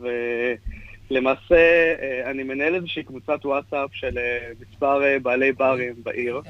[1.10, 1.56] ולמעשה
[2.00, 6.40] אה, אני מנהל איזושהי קבוצת וואטסאפ של אה, מספר אה, בעלי ברים בעיר,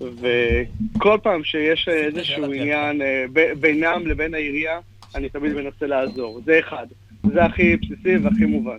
[0.00, 3.00] וכל פעם שיש איזשהו עניין
[3.60, 4.80] בינם לבין העירייה,
[5.14, 6.40] אני תמיד מנסה לעזור.
[6.44, 6.86] זה אחד.
[7.32, 8.78] זה הכי בסיסי והכי מובן.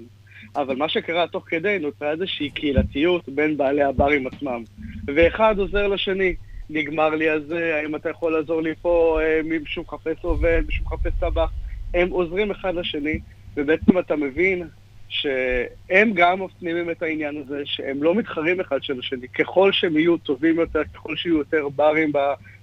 [0.56, 4.64] אבל מה שקרה תוך כדי, נוצרה איזושהי קהילתיות בין בעלי הברים עצמם.
[5.08, 6.36] ואחד עוזר לשני.
[6.70, 11.52] נגמר לי הזה, האם אתה יכול לעזור לי פה, מישהו מחפש עובד, מישהו מחפש טבח.
[11.94, 13.20] הם עוזרים אחד לשני,
[13.58, 14.68] ובעצם אתה מבין
[15.08, 19.28] שהם גם מפנימים את העניין הזה, שהם לא מתחרים אחד של השני.
[19.28, 22.12] ככל שהם יהיו טובים יותר, ככל שיהיו יותר ברים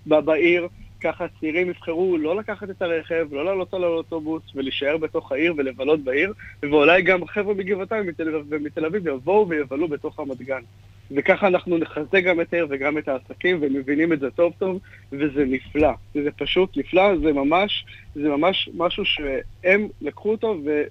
[0.06, 0.68] בעיר,
[1.00, 6.04] ככה צעירים יבחרו לא לקחת את הרכב, לא לעלות על האוטובוס ולהישאר בתוך העיר ולבלות
[6.04, 6.32] בעיר,
[6.62, 10.62] ואולי גם חבר'ה מגבעתיים מתל- ומתל אביב יבואו ויבלו בתוך רמת גן.
[11.10, 14.78] וככה אנחנו נחזק גם את העיר וגם את העסקים, והם מבינים את זה טוב טוב,
[15.12, 15.90] וזה נפלא.
[16.14, 20.82] זה פשוט נפלא, זה ממש, זה ממש משהו שהם לקחו אותו ו...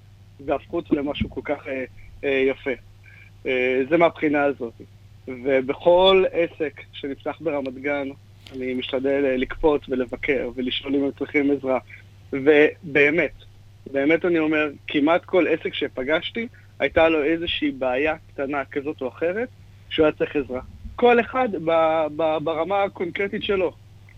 [0.45, 1.83] והפכו אותו למשהו כל כך אה,
[2.23, 2.71] אה, יפה.
[3.45, 4.73] אה, זה מהבחינה הזאת.
[5.27, 8.07] ובכל עסק שנפתח ברמת גן,
[8.55, 11.79] אני משתדל אה, לקפוץ ולבקר ולשאול אם הם צריכים עזרה.
[12.33, 13.31] ובאמת,
[13.91, 16.47] באמת אני אומר, כמעט כל עסק שפגשתי,
[16.79, 19.49] הייתה לו איזושהי בעיה קטנה כזאת או אחרת,
[19.89, 20.61] שהוא היה צריך עזרה.
[20.95, 23.73] כל אחד ב- ב- ברמה הקונקרטית שלו.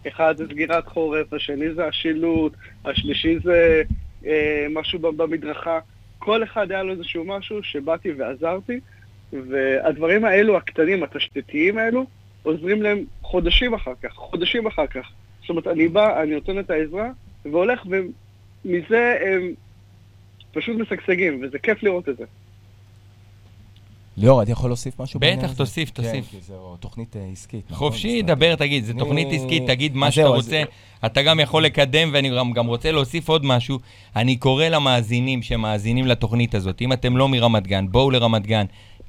[0.07, 2.53] אחד זה סגירת חורף, השני זה השילוט,
[2.85, 3.81] השלישי זה
[4.25, 5.79] אה, משהו במדרכה.
[6.19, 8.79] כל אחד היה לו איזשהו משהו שבאתי ועזרתי,
[9.33, 12.05] והדברים האלו, הקטנים, התשתיתיים האלו,
[12.43, 15.07] עוזרים להם חודשים אחר כך, חודשים אחר כך.
[15.41, 17.09] זאת אומרת, אני בא, אני נותן את העזרה,
[17.45, 19.53] והולך, ומזה הם
[20.53, 22.23] פשוט משגשגים, וזה כיף לראות את זה.
[24.17, 25.55] ליאור, אתה יכול להוסיף משהו בטח, בעניין הזה?
[25.57, 26.25] תוסיף, תוסיף.
[26.31, 27.71] כן, כי זו תוכנית אה, עסקית.
[27.71, 27.87] נכון?
[27.89, 30.63] חופשי, דבר, תגיד, זו אני- תוכנית עסקית, תגיד מה שאתה רוצה.
[31.05, 33.79] אתה גם יכול לקדם, ואני גם, גם רוצה להוסיף עוד משהו.
[34.15, 38.65] אני קורא למאזינים שמאזינים לתוכנית הזאת, אם אתם לא מרמת גן, בואו לרמת גן.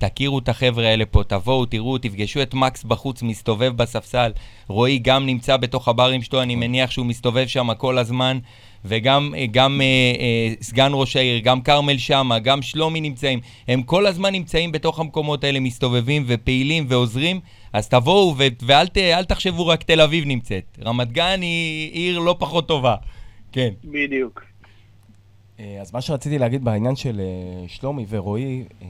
[0.09, 4.33] תכירו את החבר'ה האלה פה, תבואו, תראו, תפגשו את מקס בחוץ, מסתובב בספסל.
[4.69, 8.39] רועי גם נמצא בתוך הברים שלו, אני מניח שהוא מסתובב שם כל הזמן.
[8.85, 9.87] וגם גם, אה,
[10.21, 13.41] אה, סגן ראש העיר, גם כרמל שמה, גם שלומי נמצאים.
[13.69, 17.41] הם כל הזמן נמצאים בתוך המקומות האלה, מסתובבים ופעילים ועוזרים.
[17.73, 20.79] אז תבואו ו- ואל ת, אל תחשבו רק תל אביב נמצאת.
[20.85, 22.95] רמת גן היא עיר לא פחות טובה.
[23.53, 23.71] כן.
[23.85, 24.43] בדיוק.
[25.61, 28.87] אה, אז מה שרציתי להגיד בעניין של אה, שלומי ורועי, אה,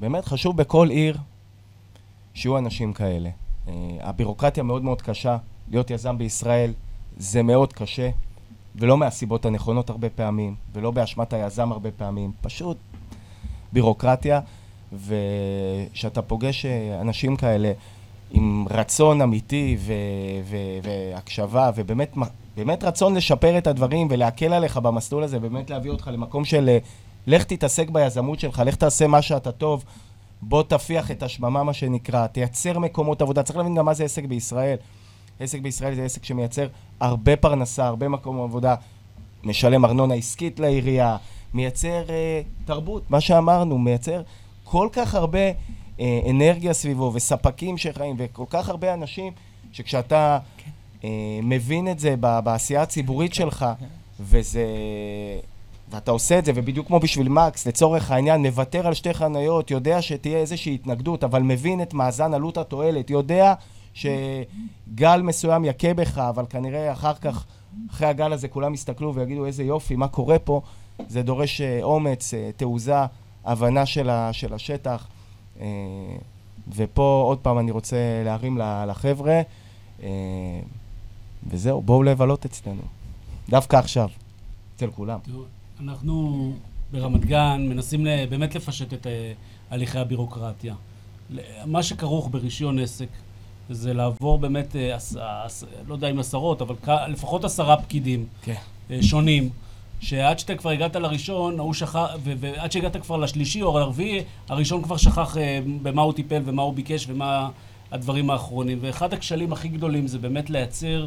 [0.00, 1.18] באמת חשוב בכל עיר
[2.34, 3.30] שיהיו אנשים כאלה.
[3.68, 5.36] אה, הבירוקרטיה מאוד מאוד קשה,
[5.70, 6.72] להיות יזם בישראל
[7.16, 8.10] זה מאוד קשה,
[8.76, 12.76] ולא מהסיבות הנכונות הרבה פעמים, ולא באשמת היזם הרבה פעמים, פשוט
[13.72, 14.40] בירוקרטיה,
[14.92, 17.72] וכשאתה פוגש אה, אנשים כאלה
[18.30, 19.92] עם רצון אמיתי ו-
[20.44, 22.16] ו- והקשבה, ובאמת
[22.56, 26.78] באמת רצון לשפר את הדברים ולהקל עליך במסלול הזה, באמת להביא אותך למקום של אה,
[27.26, 29.84] לך תתעסק ביזמות שלך, לך תעשה מה שאתה טוב,
[30.42, 33.42] בוא תפיח את השממה, מה שנקרא, תייצר מקומות עבודה.
[33.42, 34.76] צריך להבין גם מה זה עסק בישראל.
[35.40, 36.66] עסק בישראל זה עסק שמייצר
[37.00, 38.74] הרבה פרנסה, הרבה מקום עבודה,
[39.44, 41.16] משלם ארנונה עסקית לעירייה,
[41.54, 44.22] מייצר אה, תרבות, מה שאמרנו, מייצר
[44.64, 45.50] כל כך הרבה
[46.00, 49.32] אה, אנרגיה סביבו, וספקים שחיים, וכל כך הרבה אנשים,
[49.72, 50.38] שכשאתה
[51.04, 51.08] אה,
[51.42, 53.66] מבין את זה בעשייה הציבורית שלך,
[54.20, 54.64] וזה...
[55.90, 60.02] ואתה עושה את זה, ובדיוק כמו בשביל מקס, לצורך העניין, מוותר על שתי חניות, יודע
[60.02, 63.54] שתהיה איזושהי התנגדות, אבל מבין את מאזן עלות התועלת, יודע
[63.94, 67.44] שגל מסוים יכה בך, אבל כנראה אחר כך,
[67.90, 70.60] אחרי הגל הזה, כולם יסתכלו ויגידו איזה יופי, מה קורה פה?
[71.08, 72.96] זה דורש אה, אומץ, אה, תעוזה,
[73.44, 74.10] הבנה של,
[74.52, 75.06] השטח.
[75.60, 75.66] אה,
[76.74, 79.40] ופה עוד פעם אני רוצה להרים לחבר'ה,
[81.46, 82.82] וזהו, בואו לבלות אצלנו.
[83.48, 84.08] דווקא עכשיו,
[84.76, 85.18] אצל כולם.
[85.80, 86.52] אנחנו
[86.92, 89.32] ברמת גן מנסים באמת לפשט את אה,
[89.70, 90.74] הליכי הבירוקרטיה.
[91.66, 93.08] מה שכרוך ברישיון עסק,
[93.70, 95.46] זה לעבור באמת, אה,
[95.88, 96.74] לא יודע אם עשרות, אבל
[97.08, 98.54] לפחות עשרה פקידים כן.
[98.90, 99.50] אה, שונים,
[100.00, 104.96] שעד שאתה כבר הגעת לראשון, ההוא שכח, ועד שהגעת כבר לשלישי או לרביעי, הראשון כבר
[104.96, 105.36] שכח
[105.82, 107.48] במה הוא טיפל ומה הוא ביקש ומה
[107.90, 108.78] הדברים האחרונים.
[108.80, 111.06] ואחד הכשלים הכי גדולים זה באמת לייצר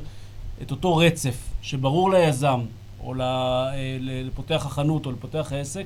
[0.62, 2.60] את אותו רצף שברור ליזם,
[3.04, 5.86] או אה, לפותח החנות או לפותח העסק,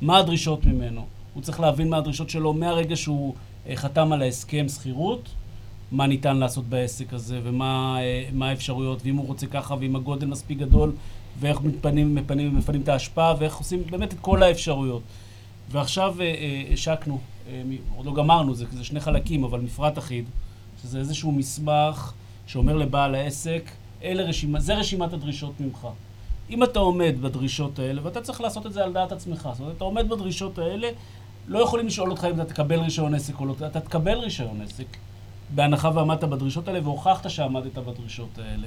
[0.00, 1.06] מה הדרישות ממנו.
[1.34, 3.34] הוא צריך להבין מה הדרישות שלו מהרגע שהוא
[3.68, 5.28] אה, חתם על ההסכם שכירות,
[5.92, 7.98] מה ניתן לעשות בעסק הזה, ומה
[8.42, 10.92] אה, האפשרויות, ואם הוא רוצה ככה, ואם הגודל מספיק גדול,
[11.40, 15.02] ואיך מתפנים, מפנים, מפנים את ההשפעה, ואיך עושים באמת את כל האפשרויות.
[15.70, 16.16] ועכשיו
[16.72, 17.18] השקנו,
[17.96, 20.24] עוד לא גמרנו, זה, זה שני חלקים, אבל מפרט אחיד,
[20.82, 22.12] שזה איזשהו מסמך
[22.46, 23.70] שאומר לבעל העסק,
[24.02, 25.86] אלה רשימה, זה רשימת הדרישות ממך.
[26.50, 29.76] אם אתה עומד בדרישות האלה, ואתה צריך לעשות את זה על דעת עצמך, זאת אומרת,
[29.76, 30.88] אתה עומד בדרישות האלה,
[31.48, 34.96] לא יכולים לשאול אותך אם אתה תקבל רישיון עסק או לא, אתה תקבל רישיון עסק,
[35.54, 38.66] בהנחה ועמדת בדרישות האלה והוכחת שעמדת בדרישות האלה,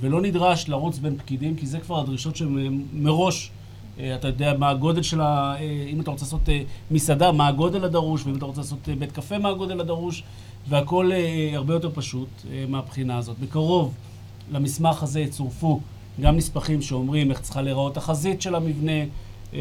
[0.00, 3.50] ולא נדרש לרוץ בין פקידים, כי זה כבר הדרישות שמראש,
[3.98, 5.54] אה, אתה יודע מה הגודל של ה...
[5.58, 9.12] אה, אם אתה רוצה לעשות אה, מסעדה, מה הגודל הדרוש, ואם אתה רוצה לעשות בית
[9.12, 10.22] קפה, מה הגודל הדרוש,
[10.68, 11.10] והכל
[11.54, 12.28] הרבה יותר פשוט
[12.68, 13.38] מהבחינה הזאת.
[13.38, 13.94] בקרוב
[14.52, 15.80] למסמך הזה יצורפו
[16.20, 19.04] גם נספחים שאומרים איך צריכה להיראות החזית של המבנה,
[19.54, 19.58] אה,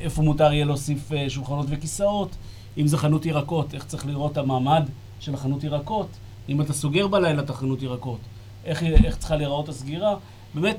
[0.00, 2.36] איפה מותר יהיה להוסיף אה, שולחנות וכיסאות,
[2.78, 4.88] אם זה חנות ירקות, איך צריך לראות המעמד
[5.20, 6.08] של החנות ירקות,
[6.48, 8.20] אם אתה סוגר בלילה את החנות ירקות,
[8.64, 10.14] איך, איך צריכה להיראות הסגירה,
[10.54, 10.78] באמת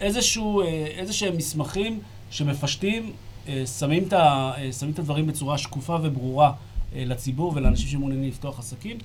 [0.00, 3.12] איזשהו, אה, איזה שהם מסמכים שמפשטים,
[3.48, 6.52] אה, שמים את, אה, שמים את הדברים בצורה שקופה וברורה
[6.94, 8.96] אה, לציבור ולאנשים שמעוניינים לפתוח עסקים,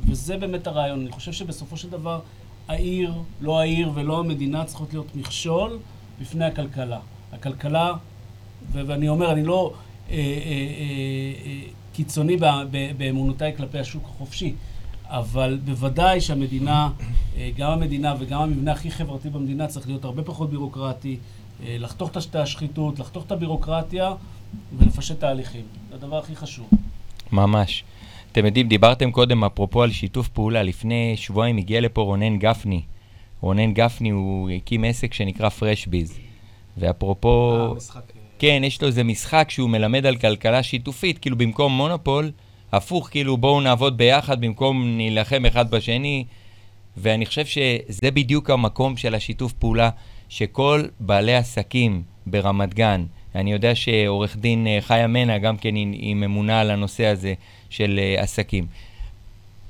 [0.00, 1.00] וזה באמת הרעיון.
[1.00, 2.20] אני חושב שבסופו של דבר
[2.70, 5.78] העיר, לא העיר ולא המדינה צריכות להיות מכשול
[6.20, 6.98] בפני הכלכלה.
[7.32, 7.92] הכלכלה,
[8.72, 9.72] ואני אומר, אני לא
[10.10, 11.60] אה, אה, אה, אה,
[11.92, 12.36] קיצוני
[12.96, 14.54] באמונותיי כלפי השוק החופשי,
[15.04, 16.90] אבל בוודאי שהמדינה,
[17.36, 21.16] אה, גם המדינה וגם המבנה הכי חברתי במדינה צריך להיות הרבה פחות בירוקרטי,
[21.62, 24.14] אה, לחתוך את השחיתות, לחתוך את הבירוקרטיה
[24.78, 25.64] ולפשט תהליכים.
[25.88, 26.70] זה הדבר הכי חשוב.
[27.32, 27.84] ממש.
[28.32, 32.82] אתם יודעים, דיברתם קודם, אפרופו על שיתוף פעולה, לפני שבועיים הגיע לפה רונן גפני.
[33.40, 36.18] רונן גפני, הוא הקים עסק שנקרא פרשביז.
[36.76, 37.66] ואפרופו...
[37.70, 42.30] המשחק, אה, כן, יש לו איזה משחק שהוא מלמד על כלכלה שיתופית, כאילו במקום מונופול,
[42.72, 46.24] הפוך, כאילו בואו נעבוד ביחד במקום נילחם אחד בשני.
[46.96, 49.90] ואני חושב שזה בדיוק המקום של השיתוף פעולה,
[50.28, 56.14] שכל בעלי עסקים ברמת גן, אני יודע שעורך דין אה, חיה מנע גם כן היא
[56.14, 57.34] ממונה על הנושא הזה
[57.70, 58.66] של אה, עסקים.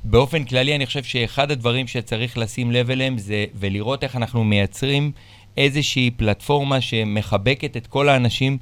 [0.05, 5.13] באופן כללי אני חושב שאחד הדברים שצריך לשים לב אליהם זה ולראות איך אנחנו מייצרים
[5.57, 8.59] איזושהי פלטפורמה שמחבקת את כל האנשים,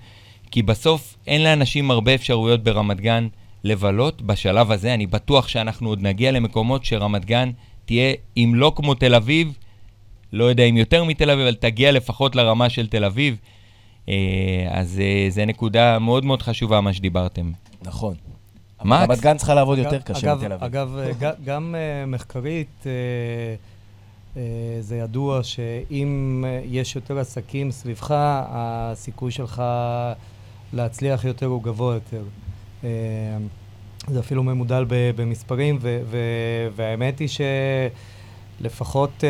[0.51, 3.29] כי בסוף אין לאנשים הרבה אפשרויות ברמת גן
[3.65, 4.23] לבלות.
[4.23, 7.51] בשלב הזה אני בטוח שאנחנו עוד נגיע למקומות שרמת גן
[7.85, 9.59] תהיה, אם לא כמו תל אביב,
[10.33, 13.37] לא יודע אם יותר מתל אביב, אבל תגיע לפחות לרמה של תל אביב.
[14.09, 14.15] אה,
[14.71, 17.51] אז אה, זו נקודה מאוד מאוד חשובה מה שדיברתם.
[17.83, 18.15] נכון.
[18.85, 19.11] מקס?
[19.11, 20.65] רמת גן צריכה לעבוד יותר קשה מתל אביב.
[20.65, 24.43] אגב, אה, גם אה, מחקרית, אה,
[24.81, 29.63] זה ידוע שאם יש יותר עסקים סביבך, הסיכוי שלך
[30.73, 32.23] להצליח יותר הוא גבוה יותר.
[34.09, 35.79] זה אפילו ממודל במספרים,
[36.77, 37.29] והאמת היא
[38.61, 39.25] שלפחות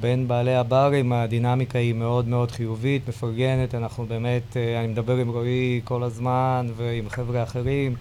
[0.00, 5.80] בין בעלי הברים הדינמיקה היא מאוד מאוד חיובית, מפרגנת, אנחנו באמת, אני מדבר עם רועי
[5.84, 7.96] כל הזמן ועם חבר'ה אחרים.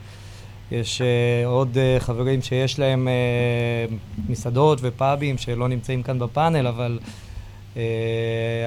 [0.71, 3.93] יש uh, עוד uh, חברים שיש להם uh,
[4.29, 6.99] מסעדות ופאבים שלא נמצאים כאן בפאנל, אבל
[7.73, 7.77] uh,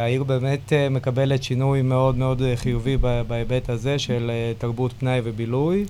[0.01, 2.97] העיר באמת uh, מקבלת שינוי מאוד מאוד uh, חיובי
[3.29, 5.85] בהיבט הזה של uh, תרבות פנאי ובילוי,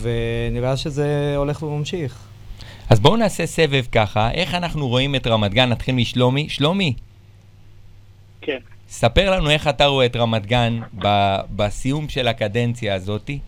[0.00, 2.18] ונראה שזה הולך וממשיך.
[2.90, 5.68] אז בואו נעשה סבב ככה, איך אנחנו רואים את רמת גן?
[5.68, 6.48] נתחיל משלומי.
[6.48, 6.94] שלומי,
[8.40, 8.58] כן.
[8.88, 13.38] ספר לנו איך אתה רואה את רמת גן ב- בסיום של הקדנציה הזאתי,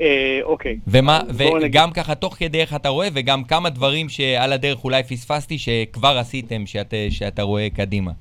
[0.00, 0.78] אה, אוקיי.
[0.86, 1.20] ומה,
[1.60, 6.18] וגם ככה תוך כדי איך אתה רואה, וגם כמה דברים שעל הדרך אולי פספסתי, שכבר
[6.18, 8.12] עשיתם, שאת, שאתה רואה קדימה.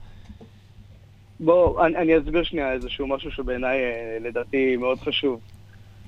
[1.39, 5.39] בוא, אני, אני אסביר שנייה איזשהו משהו שבעיניי אה, לדעתי מאוד חשוב.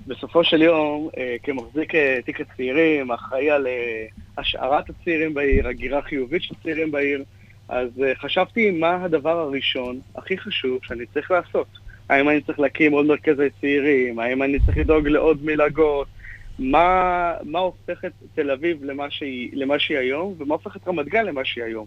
[0.07, 4.05] בסופו של יום, אה, כמחזיק אה, תיק הצעירים, אחראי על אה,
[4.37, 7.23] השארת הצעירים בעיר, הגירה חיובית של צעירים בעיר,
[7.69, 11.67] אז אה, חשבתי מה הדבר הראשון הכי חשוב שאני צריך לעשות.
[12.09, 14.19] האם אני צריך להקים עוד מרכזי צעירים?
[14.19, 16.07] האם אני צריך לדאוג לעוד מלגות?
[16.59, 21.05] מה, מה הופך את תל אביב למה שהיא, למה שהיא היום, ומה הופך את רמת
[21.05, 21.85] גן למה שהיא היום?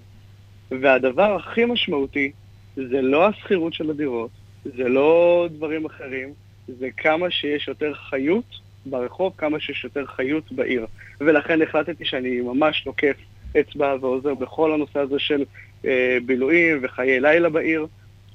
[0.70, 2.30] והדבר הכי משמעותי
[2.76, 4.30] זה לא השכירות של הדירות,
[4.64, 6.33] זה לא דברים אחרים,
[6.78, 10.87] זה כמה שיש יותר חיות ברחוב, כמה שיש יותר חיות בעיר.
[11.20, 13.16] ולכן החלטתי שאני ממש נוקף
[13.61, 15.44] אצבע ועוזר בכל הנושא הזה של
[15.85, 17.87] אה, בילויים וחיי לילה בעיר.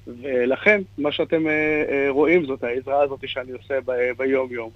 [0.08, 4.70] ולכן, מה שאתם אה, אה, רואים זאת העזרה הזאת שאני עושה ב- ביום-יום.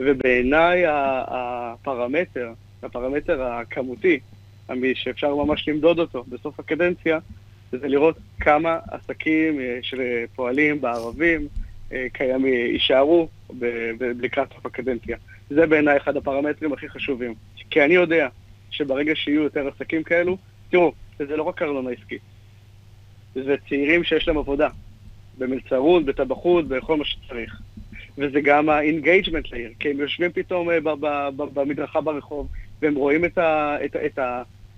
[0.00, 4.20] ובעיניי הפרמטר, הפרמטר הכמותי,
[4.94, 7.18] שאפשר ממש למדוד אותו בסוף הקדנציה,
[7.72, 11.48] זה לראות כמה עסקים אה, שפועלים בערבים
[11.92, 13.28] אה, קיימים, יישארו
[14.00, 15.16] לקראת סוף הקדנציה.
[15.50, 17.34] זה בעיניי אחד הפרמטרים הכי חשובים.
[17.70, 18.28] כי אני יודע
[18.70, 20.36] שברגע שיהיו יותר עסקים כאלו,
[20.70, 22.22] תראו, זה לא רק ארנונה עסקית,
[23.34, 24.68] זה צעירים שיש להם עבודה,
[25.38, 27.60] במלצרות, בטבחות, בכל מה שצריך.
[28.18, 30.78] וזה גם ה engagement לעיר, כי הם יושבים פתאום אה,
[31.36, 32.48] במדרכה ברחוב,
[32.82, 34.18] והם רואים את, ה, את, את,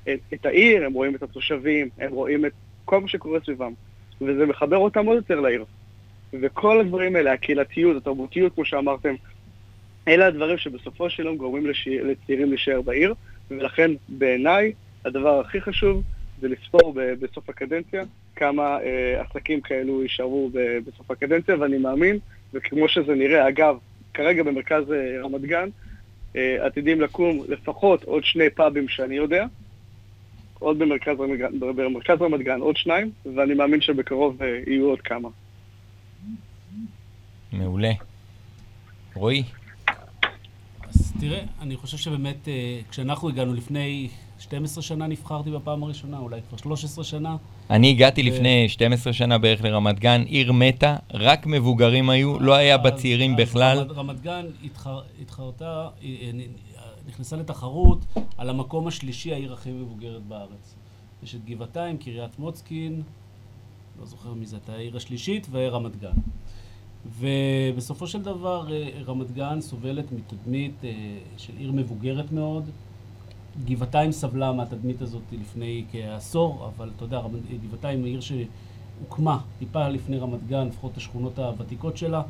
[0.08, 2.52] את, את העיר, הם רואים את התושבים, הם רואים את
[2.84, 3.72] כל מה שקורה סביבם.
[4.20, 5.64] וזה מחבר אותם עוד יותר לעיר.
[6.32, 9.14] וכל הדברים האלה, הקהילתיות, התרבותיות, כמו שאמרתם,
[10.08, 11.98] אלה הדברים שבסופו של יום גורמים לשי...
[11.98, 13.14] לצעירים להישאר בעיר,
[13.50, 14.72] ולכן בעיניי
[15.04, 16.02] הדבר הכי חשוב
[16.40, 18.04] זה לספור בסוף הקדנציה
[18.36, 20.50] כמה אה, עסקים כאלו יישארו
[20.86, 22.18] בסוף הקדנציה, ואני מאמין,
[22.54, 23.76] וכמו שזה נראה, אגב,
[24.14, 25.68] כרגע במרכז אה, רמת גן,
[26.36, 29.46] אה, עתידים לקום לפחות עוד שני פאבים שאני יודע,
[30.58, 35.00] עוד במרכז רמת גן, במרכז רמת גן עוד שניים, ואני מאמין שבקרוב אה, יהיו עוד
[35.00, 35.28] כמה.
[37.52, 37.92] מעולה.
[39.14, 39.42] רועי?
[40.82, 46.40] אז תראה, אני חושב שבאמת, אה, כשאנחנו הגענו לפני 12 שנה נבחרתי בפעם הראשונה, אולי
[46.48, 47.36] כבר 13 שנה.
[47.70, 52.78] אני הגעתי לפני 12 שנה בערך לרמת גן, עיר מתה, רק מבוגרים היו, לא היה
[52.78, 53.78] בצעירים בכלל.
[53.78, 54.46] רמת גן
[55.22, 55.88] התחרתה,
[57.08, 57.98] נכנסה לתחרות
[58.38, 60.74] על המקום השלישי, העיר הכי מבוגרת בארץ.
[61.22, 63.02] יש את גבעתיים, קריית מוצקין,
[64.00, 66.16] לא זוכר מי זה, את העיר השלישית, ורמת גן.
[67.18, 70.90] ובסופו של דבר אה, רמת גן סובלת מתדמית אה,
[71.36, 72.70] של עיר מבוגרת מאוד.
[73.64, 77.20] גבעתיים סבלה מהתדמית הזאת לפני כעשור, אבל אתה יודע,
[77.68, 82.22] גבעתיים היא עיר שהוקמה טיפה לפני רמת גן, לפחות השכונות הוותיקות שלה.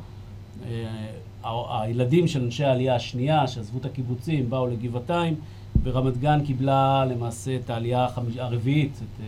[0.65, 5.35] אה, הילדים של אנשי העלייה השנייה, שעזבו את הקיבוצים, באו לגבעתיים,
[5.83, 9.21] ורמת גן קיבלה למעשה את העלייה הרביעית, את,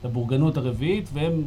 [0.00, 1.42] את הבורגנות הרביעית, והם,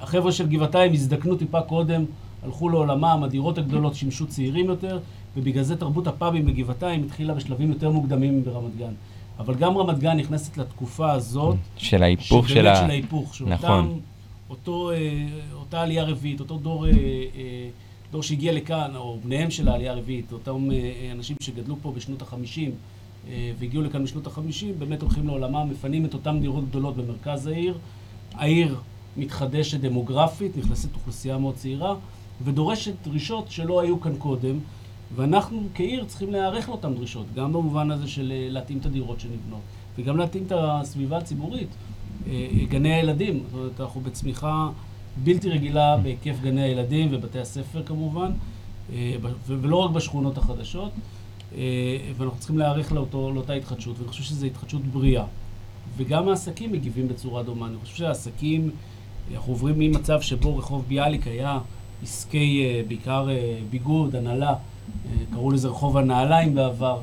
[0.00, 2.04] החבר'ה של גבעתיים הזדקנו טיפה קודם,
[2.42, 4.98] הלכו לעולמם, הדירות הגדולות שימשו צעירים יותר,
[5.36, 8.92] ובגלל זה תרבות הפאבים בגבעתיים התחילה בשלבים יותר מוקדמים ברמת גן.
[9.38, 11.56] אבל גם רמת גן נכנסת לתקופה הזאת.
[11.76, 12.76] של ההיפוך של ה...
[12.76, 13.42] של ההיפוך.
[13.46, 14.00] נכון.
[14.52, 14.96] אותו, אה,
[15.52, 17.68] אותה עלייה רביעית, אותו דור, אה, אה,
[18.12, 20.68] דור שהגיע לכאן, או בניהם של העלייה הרביעית, אותם
[21.12, 22.70] אנשים שגדלו פה בשנות החמישים
[23.58, 27.78] והגיעו לכאן בשנות החמישים, באמת הולכים לעולמם, מפנים את אותן דירות גדולות במרכז העיר.
[28.34, 28.76] העיר
[29.16, 31.94] מתחדשת דמוגרפית, נכנסת אוכלוסייה מאוד צעירה,
[32.44, 34.58] ודורשת דרישות שלא היו כאן קודם.
[35.14, 39.60] ואנחנו כעיר צריכים להיערך לאותן דרישות, גם במובן הזה של אה, להתאים את הדירות שנבנות,
[39.98, 41.68] וגם להתאים את הסביבה הציבורית.
[42.26, 44.68] אה, אה, גני הילדים, זאת אומרת, אנחנו בצמיחה
[45.24, 48.30] בלתי רגילה בהיקף גני הילדים ובתי הספר כמובן,
[49.46, 50.92] ולא רק בשכונות החדשות,
[52.16, 55.24] ואנחנו צריכים להיערך לאותו, לאותה התחדשות, ואני חושב שזו התחדשות בריאה.
[55.96, 57.66] וגם העסקים מגיבים בצורה דומה.
[57.66, 58.70] אני חושב שהעסקים,
[59.34, 61.58] אנחנו עוברים ממצב שבו רחוב ביאליק היה
[62.02, 63.28] עסקי, בעיקר
[63.70, 64.54] ביגוד, הנהלה,
[65.32, 67.00] קראו לזה רחוב הנעליים בעבר,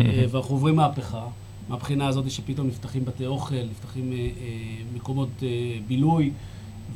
[0.00, 1.26] אה, ואנחנו עוברים מהפכה,
[1.68, 4.28] מהבחינה הזאת שפתאום נפתחים בתי אוכל, נפתחים אה, אה,
[4.94, 5.28] מקומות
[5.86, 6.30] בילוי,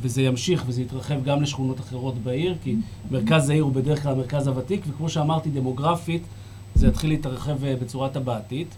[0.01, 2.77] וזה ימשיך וזה יתרחב גם לשכונות אחרות בעיר, כי
[3.11, 6.23] מרכז העיר הוא בדרך כלל המרכז הוותיק, וכמו שאמרתי, דמוגרפית,
[6.75, 8.77] זה יתחיל להתרחב בצורה טבעתית.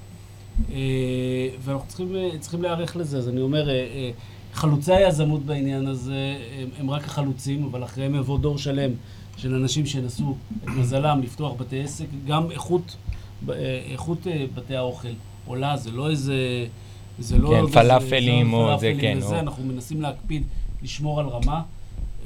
[1.61, 3.19] ואנחנו צריכים, צריכים להיערך לזה.
[3.19, 3.69] אז אני אומר,
[4.53, 8.90] חלוצי היזמות בעניין הזה הם, הם רק החלוצים, אבל אחריהם יבוא דור שלם
[9.37, 12.96] של אנשים שינסו את מזלם לפתוח בתי עסק, גם איכות,
[13.90, 15.09] איכות אה, בתי האוכל
[15.46, 16.66] עולה, זה לא איזה...
[17.18, 17.51] זה לא...
[17.51, 19.18] כן, פלאפלים או זה, כן.
[19.18, 19.40] וזה, או...
[19.40, 20.42] אנחנו מנסים להקפיד
[20.83, 21.62] לשמור על רמה.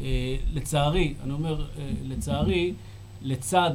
[0.01, 2.73] אה, לצערי, אני אומר, אה, לצערי,
[3.23, 3.71] לצד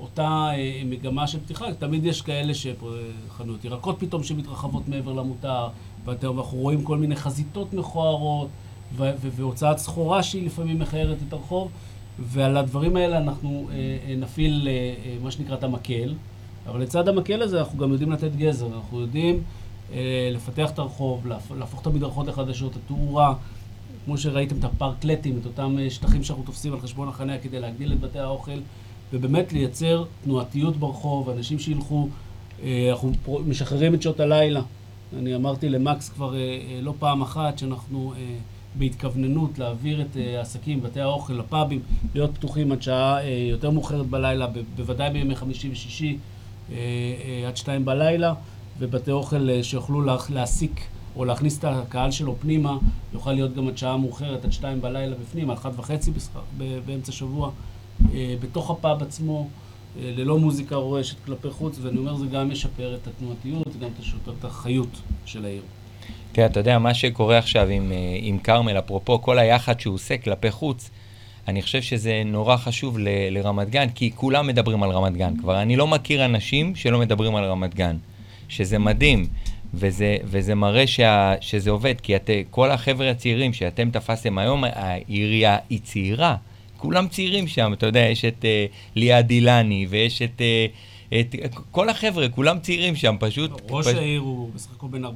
[0.00, 0.50] אותה
[0.84, 5.68] מגמה של פתיחה, תמיד יש כאלה שחנויות ירקות פתאום שמתרחבות מעבר למותר,
[6.04, 8.48] ואנחנו רואים כל מיני חזיתות מכוערות,
[8.96, 11.70] והוצאת סחורה שהיא לפעמים מכערת את הרחוב.
[12.18, 13.74] ועל הדברים האלה אנחנו אה,
[14.08, 16.14] אה, נפעיל, אה, אה, מה שנקרא, את המקל,
[16.66, 19.42] אבל לצד המקל הזה אנחנו גם יודעים לתת גזר, אנחנו יודעים
[19.92, 23.34] אה, לפתח את הרחוב, להפ, להפוך את המדרכות החדשות, התאורה,
[24.04, 27.92] כמו שראיתם את הפארקלטים, את אותם אה, שטחים שאנחנו תופסים על חשבון החניה כדי להגדיל
[27.92, 28.58] את בתי האוכל,
[29.12, 32.08] ובאמת לייצר תנועתיות ברחוב, אנשים שילכו,
[32.62, 33.12] אה, אנחנו
[33.46, 34.62] משחררים את שעות הלילה.
[35.18, 38.14] אני אמרתי למקס כבר אה, אה, לא פעם אחת שאנחנו...
[38.74, 41.80] אה, בהתכווננות להעביר את העסקים, בתי האוכל, לפאבים,
[42.14, 43.18] להיות פתוחים עד שעה
[43.50, 44.46] יותר מאוחרת בלילה,
[44.76, 46.18] בוודאי בימי חמישי ושישי,
[47.46, 48.34] עד שתיים בלילה,
[48.78, 50.80] ובתי אוכל שיוכלו להעסיק
[51.16, 52.78] או להכניס את הקהל שלו פנימה,
[53.12, 56.12] יוכל להיות גם עד שעה מאוחרת, עד שתיים בלילה בפנים, על אחת וחצי
[56.86, 57.50] באמצע שבוע,
[58.40, 59.48] בתוך הפאב עצמו.
[60.00, 63.88] ללא מוזיקה רועשת כלפי חוץ, ואני אומר, זה גם ישפר את התנועתיות, גם
[64.38, 65.62] את החיות של העיר.
[66.34, 70.16] כן, אתה יודע, מה שקורה עכשיו עם, אה, עם כרמל, אפרופו כל היחד שהוא עושה
[70.16, 70.90] כלפי חוץ,
[71.48, 75.62] אני חושב שזה נורא חשוב ל, לרמת גן, כי כולם מדברים על רמת גן כבר.
[75.62, 77.96] אני לא מכיר אנשים שלא מדברים על רמת גן,
[78.48, 79.26] שזה מדהים,
[79.74, 85.58] וזה, וזה מראה שה, שזה עובד, כי את, כל החבר'ה הצעירים שאתם תפסתם היום, העירייה
[85.70, 86.36] היא צעירה.
[86.76, 90.72] כולם צעירים שם, אתה יודע, יש את uh, ליעד אילני, ויש את, uh,
[91.20, 93.50] את כל החבר'ה, כולם צעירים שם, פשוט...
[93.70, 93.94] ראש פש...
[93.94, 95.08] העיר הוא בסך הכל בן 46-7,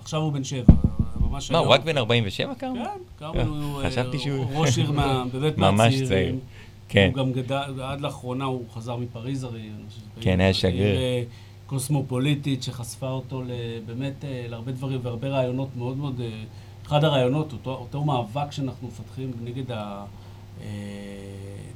[0.00, 0.74] עכשיו הוא בן 7.
[1.20, 2.78] ממש מה, הוא רק בן 47, כרמל?
[2.84, 2.88] כן,
[3.18, 4.46] כרמל הוא חשבתי שהוא...
[4.54, 4.92] ראש עיר
[5.32, 6.08] באמת מהצעירים.
[6.08, 6.34] צעיר.
[6.88, 7.10] כן.
[7.14, 9.68] הוא גם גדל, עד לאחרונה הוא חזר מפריז הרי.
[10.20, 10.98] כן, היה שגריר.
[11.66, 13.42] קוסמופוליטית שחשפה אותו
[13.86, 16.20] באמת להרבה דברים והרבה רעיונות מאוד מאוד...
[16.86, 20.04] אחד הרעיונות, אותו, אותו מאבק שאנחנו מפתחים נגד ה...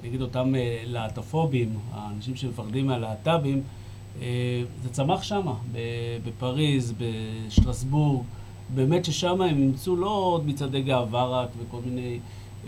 [0.05, 3.63] אה, נגד אותם אה, להט"פובים, האנשים שמפחדים מהלהט"בים,
[4.23, 5.47] אה, זה צמח שם,
[6.25, 8.23] בפריז, בשטרסבורג,
[8.75, 12.19] באמת ששם הם אימצו לא עוד מצעדי גאווה רק וכל מיני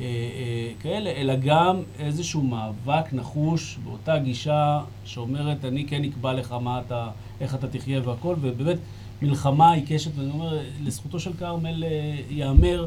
[0.00, 6.52] אה, אה, כאלה, אלא גם איזשהו מאבק נחוש באותה גישה שאומרת, אני כן אקבע לך
[6.52, 7.08] מה אתה,
[7.40, 8.78] איך אתה תחיה והכל, ובאמת
[9.22, 11.84] מלחמה עיקשת, ואני אומר, לזכותו של כרמל
[12.30, 12.86] ייאמר,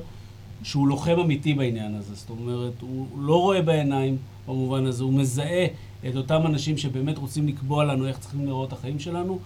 [0.63, 2.15] שהוא לוחם אמיתי בעניין הזה.
[2.15, 4.17] זאת אומרת, הוא לא רואה בעיניים
[4.47, 5.65] במובן הזה, הוא מזהה
[6.09, 9.39] את אותם אנשים שבאמת רוצים לקבוע לנו איך צריכים לראות את החיים שלנו,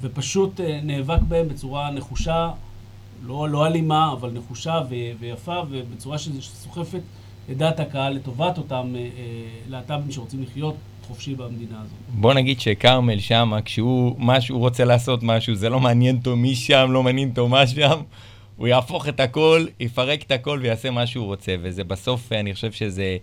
[0.00, 2.50] ופשוט אה, נאבק בהם בצורה נחושה,
[3.26, 7.00] לא, לא אלימה, אבל נחושה ו- ויפה, ובצורה שסוחפת
[7.50, 9.08] את דעת הקהל לטובת אותם אה, אה,
[9.68, 10.74] להט"בים שרוצים לחיות
[11.08, 11.94] חופשי במדינה הזאת.
[12.08, 16.88] בוא נגיד שכרמל שמה, כשהוא, משהו, רוצה לעשות משהו, זה לא מעניין אותו מי שם,
[16.90, 18.00] לא מעניין אותו מה שם.
[18.56, 21.54] הוא יהפוך את הכל, יפרק את הכל ויעשה מה שהוא רוצה.
[21.62, 23.16] וזה בסוף, אני חושב שזה,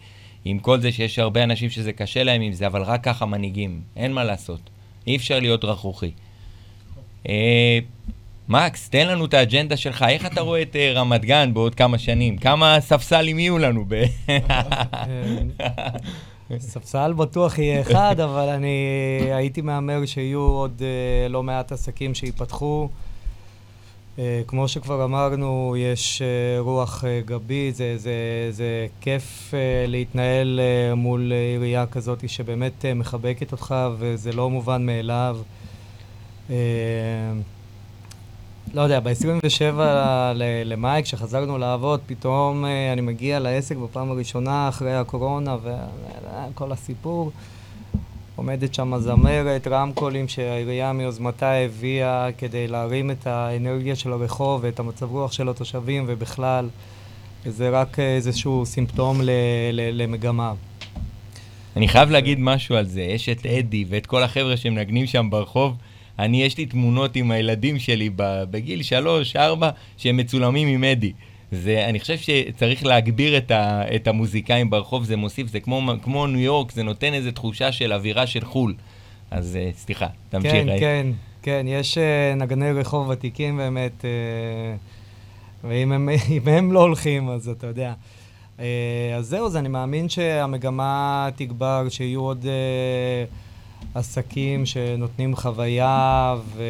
[0.45, 3.81] עם כל זה שיש הרבה אנשים שזה קשה להם עם זה, אבל רק ככה מנהיגים,
[3.95, 4.59] אין מה לעשות.
[5.07, 6.11] אי אפשר להיות רכרוכי.
[7.29, 7.79] אה,
[8.49, 11.97] מקס, תן לנו את האג'נדה שלך, איך אתה רואה את אה, רמת גן בעוד כמה
[11.97, 12.37] שנים?
[12.37, 13.85] כמה ספסלים יהיו לנו?
[13.87, 14.03] ב...
[16.59, 18.77] ספסל בטוח יהיה אחד, אבל אני
[19.31, 20.81] הייתי מהמר שיהיו עוד
[21.29, 22.89] לא מעט עסקים שייפתחו.
[24.19, 28.11] אה, כמו שכבר אמרנו, יש אה, רוח אה, גבית, זה, זה,
[28.51, 29.53] זה כיף
[29.87, 30.59] להתנהל
[30.95, 35.37] מול עירייה כזאת שבאמת מחבקת אותך וזה לא מובן מאליו.
[38.73, 39.79] לא יודע, ב-27
[40.65, 45.57] למאי, כשחזרנו לעבוד, פתאום אני מגיע לעסק בפעם הראשונה אחרי הקורונה
[46.53, 47.31] וכל הסיפור.
[48.37, 55.11] עומדת שם זמרת, רמקולים שהעירייה מיוזמתה הביאה כדי להרים את האנרגיה של הרחוב ואת המצב
[55.11, 56.69] רוח של התושבים ובכלל,
[57.45, 59.29] זה רק איזשהו סימפטום ל-
[59.71, 60.53] ל- למגמה.
[61.75, 65.75] אני חייב להגיד משהו על זה, יש את אדי ואת כל החבר'ה שמנגנים שם ברחוב.
[66.19, 71.11] אני, יש לי תמונות עם הילדים שלי בגיל שלוש, ארבע, שהם מצולמים עם אדי.
[71.51, 76.27] זה, אני חושב שצריך להגביר את, ה, את המוזיקאים ברחוב, זה מוסיף, זה כמו, כמו
[76.27, 78.73] ניו יורק, זה נותן איזו תחושה של אווירה של חו"ל.
[79.31, 80.51] אז uh, סליחה, תמשיך.
[80.51, 80.79] כן, ראי.
[80.79, 81.07] כן,
[81.41, 86.09] כן, יש uh, נגני רחוב ותיקים באמת, uh, ואם הם,
[86.57, 87.93] הם לא הולכים, אז אתה יודע.
[88.57, 88.61] Uh,
[89.17, 96.63] אז זהו, אז אני מאמין שהמגמה תגבר, שיהיו עוד uh, עסקים שנותנים חוויה ו,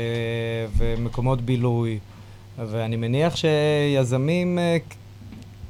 [0.78, 2.00] ומקומות בילוי.
[2.66, 4.78] ואני מניח שיזמים אה,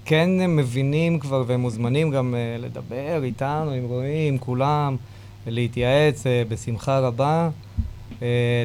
[0.05, 4.95] כן מבינים כבר והם מוזמנים גם אה, לדבר איתנו, עם רועי, עם כולם,
[5.47, 7.49] להתייעץ אה, בשמחה רבה.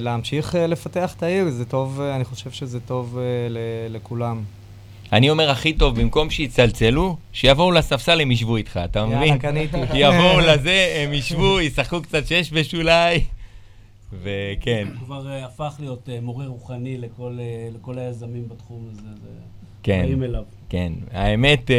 [0.01, 3.19] להמשיך לפתח את העיר, זה טוב, אני חושב שזה טוב
[3.91, 4.43] לכולם.
[5.13, 9.23] אני אומר הכי טוב, במקום שיצלצלו, שיבואו לספסל, הם ישבו איתך, אתה מבין?
[9.23, 9.77] יאללה, קניתי.
[9.95, 13.21] יבואו לזה, הם ישבו, ישחקו קצת שש בשוליים.
[14.13, 14.89] וכן.
[14.99, 19.29] הוא כבר uh, הפך להיות uh, מורה רוחני לכל, uh, לכל היזמים בתחום הזה, זה...
[19.83, 20.45] כן, באים אליו.
[20.69, 20.93] כן.
[21.11, 21.71] האמת,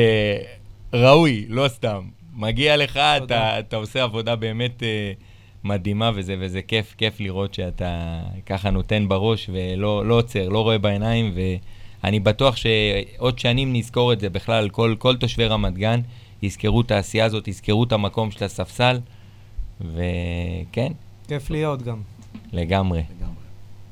[0.93, 2.07] ראוי, לא סתם.
[2.36, 4.84] מגיע לך, אתה, אתה עושה עבודה באמת
[5.63, 10.77] מדהימה, וזה, וזה כיף, כיף לראות שאתה ככה נותן בראש ולא לא עוצר, לא רואה
[10.77, 11.34] בעיניים,
[12.03, 15.99] ואני בטוח שעוד שנים נזכור את זה בכלל, כל, כל תושבי רמת גן
[16.41, 18.99] יזכרו את העשייה הזאת, יזכרו את המקום של הספסל,
[19.81, 20.91] וכן.
[21.27, 22.01] כיף להיות גם.
[22.53, 23.03] לגמרי.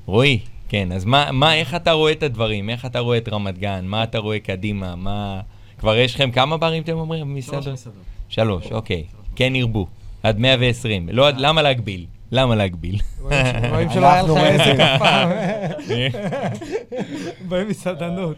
[0.06, 0.40] רועי,
[0.70, 2.70] כן, אז מה, מה, איך אתה רואה את הדברים?
[2.70, 3.86] איך אתה רואה את רמת גן?
[3.86, 4.96] מה אתה רואה קדימה?
[4.96, 5.42] מה...
[5.78, 7.64] כבר יש לכם כמה ברים, אתם אומרים, במסעדות?
[7.64, 8.02] שלוש מסעדות.
[8.30, 9.04] שלוש, אוקיי.
[9.36, 9.88] כן ירבו.
[10.24, 11.10] עד 120.
[11.12, 12.06] לא, עד- למה להגביל?
[12.32, 13.00] למה להגביל?
[13.72, 14.80] רואים שלא היה לך עסק.
[14.80, 15.30] אף פעם.
[17.50, 18.38] במסעדנות.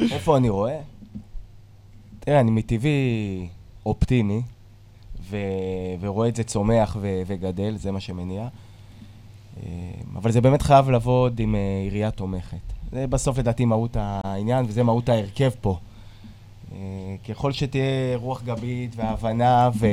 [0.00, 0.78] איפה אני רואה?
[2.20, 3.48] תראה, אני מטבעי
[3.86, 4.42] אופטימי,
[5.30, 5.36] ו...
[6.00, 7.22] ורואה את זה צומח ו...
[7.26, 8.48] וגדל, זה מה שמניע.
[9.62, 9.70] אה,
[10.16, 12.56] אבל זה באמת חייב לעבוד עם אה, עירייה תומכת.
[12.92, 15.78] זה בסוף לדעתי מהות העניין, וזה מהות ההרכב פה.
[16.72, 16.78] אה,
[17.28, 19.86] ככל שתהיה רוח גבית והבנה ו...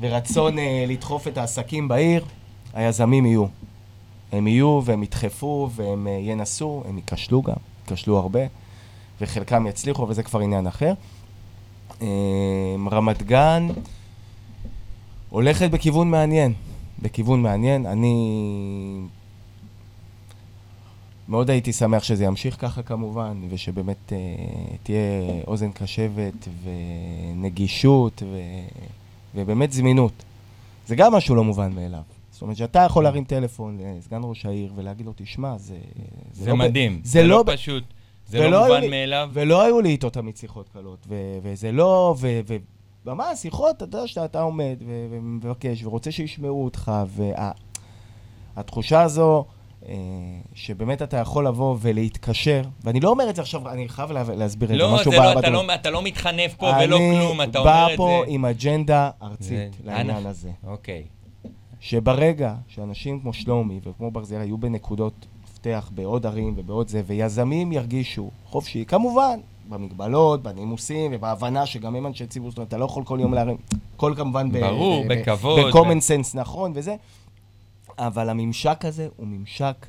[0.00, 0.56] ורצון
[0.88, 2.24] לדחוף את העסקים בעיר,
[2.74, 3.46] היזמים יהיו.
[4.32, 7.54] הם יהיו והם ידחפו והם ינסו, הם ייכשלו גם,
[7.90, 8.40] ייכשלו הרבה,
[9.20, 10.92] וחלקם יצליחו, אבל זה כבר עניין אחר.
[12.92, 13.68] רמת גן
[15.34, 16.52] הולכת בכיוון מעניין,
[17.02, 17.86] בכיוון מעניין.
[17.86, 18.14] אני
[21.28, 24.16] מאוד הייתי שמח שזה ימשיך ככה כמובן, ושבאמת אה,
[24.82, 24.98] תהיה
[25.46, 28.38] אוזן קשבת ונגישות ו...
[29.34, 30.12] ובאמת זמינות.
[30.86, 32.00] זה גם משהו לא מובן מאליו.
[32.32, 35.76] זאת אומרת שאתה יכול להרים טלפון לסגן ראש העיר ולהגיד לו, תשמע, זה...
[36.32, 37.00] זה לא ב- מדהים.
[37.04, 37.84] זה לא ב- פשוט.
[38.28, 39.30] זה לא מובן לי- מאליו.
[39.32, 42.56] ולא היו לי איתו תמיד שיחות קלות, ו- וזה לא, ו- ו-
[43.06, 46.92] ממש שיחות, אתה יודע שאתה עומד ו- ומבקש ורוצה שישמעו אותך,
[48.56, 49.44] והתחושה הזו,
[49.88, 49.94] אה,
[50.54, 54.68] שבאמת אתה יכול לבוא ולהתקשר, ואני לא אומר את זה עכשיו, אני חייב לה- להסביר
[54.68, 55.50] את זה, לא, משהו זה לא, אתה.
[55.50, 58.32] לא- אתה לא מתחנף פה ולא כלום, אתה אומר אני את בא פה זה.
[58.32, 60.28] עם אג'נדה ארצית זה- לעניין אנא.
[60.28, 60.50] הזה.
[60.66, 61.04] אוקיי.
[61.80, 68.30] שברגע שאנשים כמו שלומי וכמו ברזיאל היו בנקודות מפתח בעוד ערים ובעוד זה, ויזמים ירגישו
[68.46, 73.18] חופשי, כמובן, במגבלות, בנימוסים ובהבנה שגם הם אנשי ציבור, זאת אומרת, אתה לא יכול כל
[73.20, 73.56] יום להרים,
[73.96, 75.60] הכל כמובן ברור, ב- בכבוד.
[75.60, 76.96] ב-common sense נכון וזה,
[77.98, 79.86] אבל הממשק הזה הוא ממשק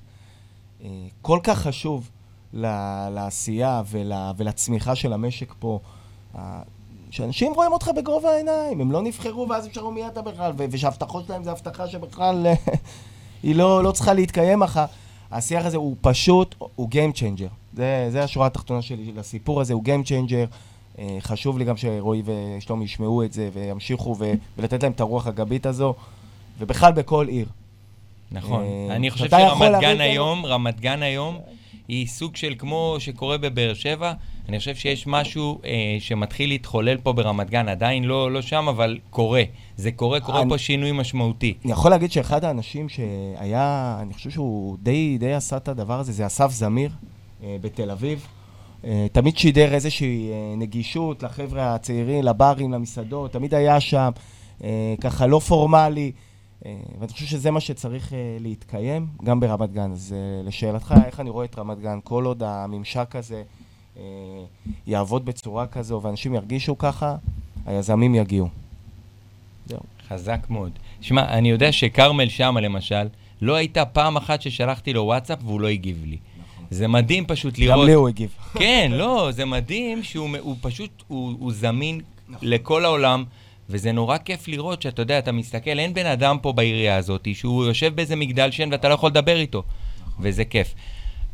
[0.84, 0.88] אה,
[1.22, 2.10] כל כך חשוב
[2.54, 5.80] ל- לעשייה ול- ולצמיחה של המשק פה.
[6.38, 6.62] אה,
[7.10, 11.26] שאנשים רואים אותך בגובה העיניים, הם לא נבחרו ואז אפשרו מי אתה בכלל, ו- ושההבטחות
[11.28, 12.54] שלהם זה הבטחה שבכלל אה,
[13.44, 14.86] היא לא, לא צריכה להתקיים אחר.
[15.32, 17.65] השיח הזה הוא פשוט, הוא Game Changer.
[17.76, 20.56] זה, זה השורה התחתונה שלי לסיפור הזה, הוא Game Changer.
[21.00, 25.28] אה, חשוב לי גם שרועי ושלומי ישמעו את זה וימשיכו ו- ולתת להם את הרוח
[25.28, 25.94] הגבית הזו,
[26.60, 27.48] ובכלל בכל עיר.
[28.32, 28.64] נכון.
[28.64, 31.38] אה, אני חושב שרמת גן היום, רמת גן היום,
[31.88, 34.14] היא סוג של כמו שקורה בבאר שבע.
[34.50, 38.98] אני חושב שיש משהו אה, שמתחיל להתחולל פה ברמת גן, עדיין לא, לא שם, אבל
[39.10, 39.44] קורה.
[39.78, 41.54] זה קורה, קורה אני- פה שינוי משמעותי.
[41.64, 46.12] אני יכול להגיד שאחד האנשים שהיה, אני חושב שהוא די, די עשה את הדבר הזה,
[46.12, 46.92] זה אסף זמיר
[47.42, 48.28] בתל אביב.
[48.86, 54.10] אה, תמיד שידר איזושהי אה, נגישות לחבר'ה הצעירים, לברים, למסעדות, תמיד היה שם,
[54.64, 56.12] אה, ככה לא פורמלי.
[56.66, 59.92] אה, ואני חושב שזה מה שצריך אה, להתקיים, גם ברמת גן.
[59.92, 63.44] אז אה, לשאלתך, איך אני רואה את רמת גן, כל עוד הממשק הזה
[63.98, 64.04] אה,
[64.88, 67.16] יעבוד בצורה כזו ואנשים ירגישו ככה,
[67.66, 68.50] היזמים יגיעו.
[69.66, 69.80] זהו.
[70.08, 70.72] חזק מאוד.
[71.02, 73.08] שמע, אני יודע שכרמל שמה למשל,
[73.42, 76.18] לא הייתה פעם אחת ששלחתי לו וואטסאפ והוא לא הגיב לי.
[76.76, 77.80] זה מדהים פשוט לראות.
[77.80, 78.30] גם לי הוא הגיב.
[78.60, 82.02] כן, לא, זה מדהים שהוא הוא פשוט, הוא, הוא זמין
[82.42, 83.24] לכל העולם,
[83.70, 87.66] וזה נורא כיף לראות שאתה יודע, אתה מסתכל, אין בן אדם פה בעירייה הזאת שהוא
[87.66, 89.64] יושב באיזה מגדל שן ואתה לא יכול לדבר איתו,
[90.20, 90.74] וזה כיף.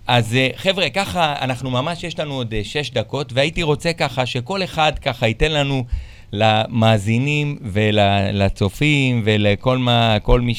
[0.07, 4.25] אז אה, חבר'ה, ככה, אנחנו ממש, יש לנו עוד אה, שש דקות, והייתי רוצה ככה
[4.25, 5.85] שכל אחד ככה ייתן לנו
[6.33, 10.53] למאזינים ולצופים ולכל מה, כל מי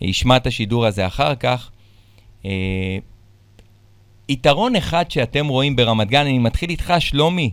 [0.00, 1.70] שישמע את השידור הזה אחר כך,
[2.44, 2.98] אה,
[4.32, 7.50] יתרון אחד שאתם רואים ברמת גן, אני מתחיל איתך, שלומי.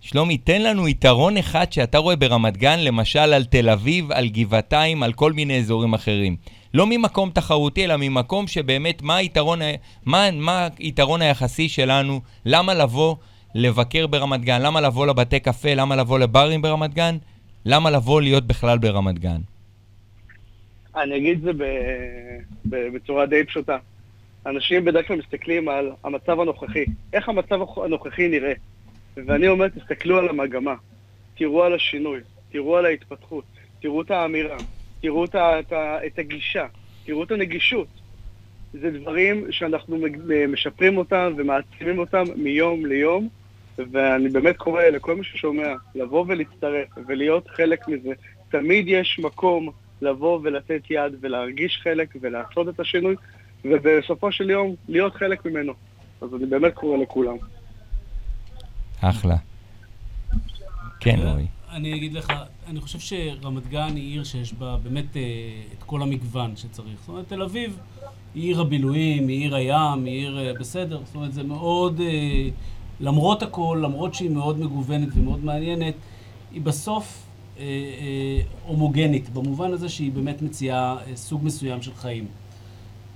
[0.00, 5.02] שלומי, תן לנו יתרון אחד שאתה רואה ברמת גן, למשל על תל אביב, על גבעתיים,
[5.02, 6.36] על כל מיני אזורים אחרים.
[6.74, 9.58] לא ממקום תחרותי, אלא ממקום שבאמת, מה היתרון,
[10.04, 13.16] מה, מה היתרון היחסי שלנו, למה לבוא
[13.54, 17.16] לבקר ברמת גן, למה לבוא לבתי קפה, למה לבוא לברים ברמת גן,
[17.64, 19.40] למה לבוא להיות בכלל ברמת גן.
[20.96, 21.64] אני אגיד את זה ב...
[22.64, 22.76] ב...
[22.94, 23.76] בצורה די פשוטה.
[24.46, 28.52] אנשים בדרך כלל מסתכלים על המצב הנוכחי, איך המצב הנוכחי נראה.
[29.26, 30.74] ואני אומר, תסתכלו על המגמה,
[31.34, 32.20] תראו על השינוי,
[32.52, 33.44] תראו על ההתפתחות,
[33.82, 34.56] תראו את האמירה,
[35.02, 35.34] תראו את.
[35.34, 35.72] את.
[36.06, 36.66] את הגישה,
[37.04, 37.88] תראו את הנגישות.
[38.72, 39.98] זה דברים שאנחנו
[40.48, 43.28] משפרים אותם ומעצימים אותם מיום ליום,
[43.78, 48.12] ואני באמת קורא לכל מי ששומע לבוא ולהצטרף ולהיות חלק מזה.
[48.48, 49.70] תמיד יש מקום
[50.02, 53.16] לבוא ולתת יד ולהרגיש חלק ולעשות את השינוי,
[53.70, 55.72] ובסופו של יום להיות חלק ממנו.
[56.20, 57.36] אז אני באמת קורא לכולם.
[59.00, 59.36] אחלה.
[61.00, 61.46] כן, רועי.
[61.70, 62.32] אני אגיד לך,
[62.66, 65.22] אני חושב שרמת גן היא עיר שיש בה באמת אה,
[65.78, 67.00] את כל המגוון שצריך.
[67.00, 67.78] זאת אומרת, תל אביב
[68.34, 71.00] היא עיר הבילויים, היא עיר הים, היא עיר אה, בסדר.
[71.04, 72.48] זאת אומרת, זה מאוד, אה,
[73.00, 75.94] למרות הכל, למרות שהיא מאוד מגוונת ומאוד מעניינת,
[76.52, 77.26] היא בסוף
[77.58, 82.26] אה, אה, הומוגנית, במובן הזה שהיא באמת מציעה אה, סוג מסוים של חיים.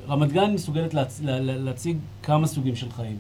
[0.08, 1.20] רמת גן מסוגלת להצ...
[1.24, 1.40] לה...
[1.40, 3.16] להציג כמה סוגים של חיים.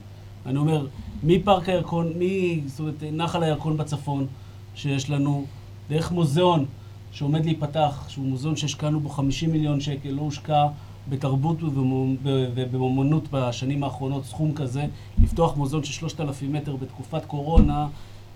[0.46, 0.86] אני אומר,
[1.22, 2.22] מפארק הירקון, מ...
[2.68, 4.26] זאת אומרת, נחל הירקון בצפון,
[4.74, 5.44] שיש לנו,
[5.88, 6.64] דרך מוזיאון
[7.12, 10.66] שעומד להיפתח, שהוא מוזיאון שהשקענו בו 50 מיליון שקל, לא הושקע
[11.08, 14.86] בתרבות ובאמנות בשנים האחרונות סכום כזה,
[15.18, 17.88] לפתוח מוזיאון של 3,000 מטר בתקופת קורונה,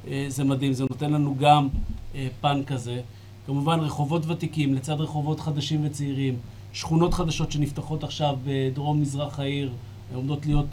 [0.08, 1.68] אה, זה מדהים, זה נותן לנו גם
[2.14, 3.00] אה, פן כזה.
[3.46, 6.36] כמובן רחובות ותיקים לצד רחובות חדשים וצעירים,
[6.74, 9.70] שכונות חדשות שנפתחות עכשיו בדרום מזרח העיר,
[10.14, 10.66] עומדות להיות,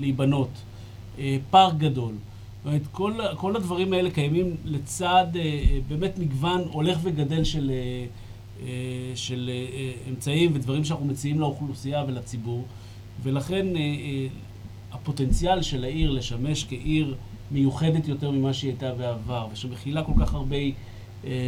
[0.00, 0.48] להיבנות,
[1.50, 2.14] פארק גדול.
[2.14, 5.26] זאת אומרת, כל, כל הדברים האלה קיימים לצד
[5.88, 7.72] באמת מגוון הולך וגדל של,
[9.14, 9.50] של
[10.10, 12.64] אמצעים ודברים שאנחנו מציעים לאוכלוסייה ולציבור,
[13.22, 13.66] ולכן
[14.92, 17.14] הפוטנציאל של העיר לשמש כעיר
[17.50, 20.56] מיוחדת יותר ממה שהיא הייתה בעבר, ושמכילה כל כך הרבה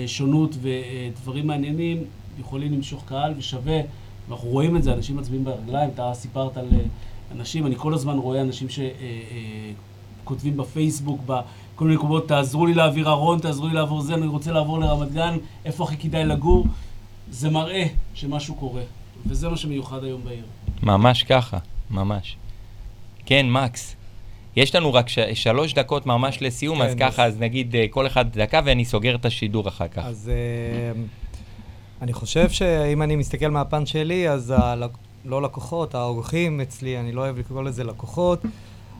[0.07, 2.05] שונות ודברים מעניינים,
[2.41, 3.80] יכולים למשוך קהל ושווה,
[4.28, 6.66] ואנחנו רואים את זה, אנשים מצביעים ברגליים, אתה סיפרת על
[7.32, 8.66] אנשים, אני כל הזמן רואה אנשים
[10.22, 14.53] שכותבים בפייסבוק, בכל מיני מקומות, תעזרו לי להעביר ארון, תעזרו לי לעבור זה, אני רוצה
[14.53, 16.66] לעבור לרמת גן, איפה הכי כדאי לגור?
[17.30, 18.82] זה מראה שמשהו קורה,
[19.26, 20.45] וזה מה שמיוחד היום בעיר.
[20.82, 21.59] ממש ככה,
[21.91, 22.37] ממש.
[23.26, 23.97] כן, מקס.
[24.57, 27.85] יש לנו רק ש- שלוש דקות ממש לסיום, כן, אז ככה, אז- אז נגיד אה,
[27.91, 30.05] כל אחד דקה ואני סוגר את השידור אחר כך.
[30.05, 31.01] אז אה,
[32.05, 34.85] אני חושב שאם אני מסתכל מהפן שלי, אז הל...
[35.25, 38.43] לא לקוחות, האורחים אצלי, אני לא אוהב לקרוא לזה לקוחות,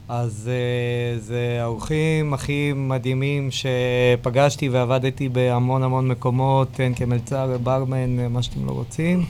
[0.09, 8.43] אז uh, זה האורחים הכי מדהימים שפגשתי ועבדתי בהמון המון מקומות, כן, כמלצר, ברמן, מה
[8.43, 9.25] שאתם לא רוצים.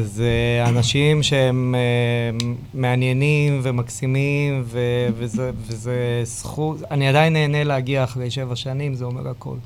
[0.00, 8.30] זה אנשים שהם uh, מעניינים ומקסימים, ו- וזה, וזה זכות, אני עדיין נהנה להגיע אחרי
[8.30, 9.56] שבע שנים, זה אומר הכל.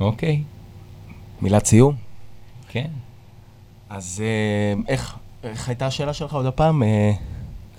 [0.00, 0.42] אוקיי,
[1.42, 1.94] מילת סיום?
[2.68, 2.88] כן.
[3.90, 6.82] אז אה, איך, איך הייתה השאלה שלך עוד הפעם?
[6.82, 7.12] אה.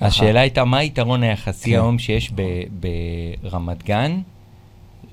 [0.01, 1.75] השאלה הייתה, מה היתרון היחסי כן.
[1.75, 2.31] היום שיש
[3.41, 4.21] ברמת גן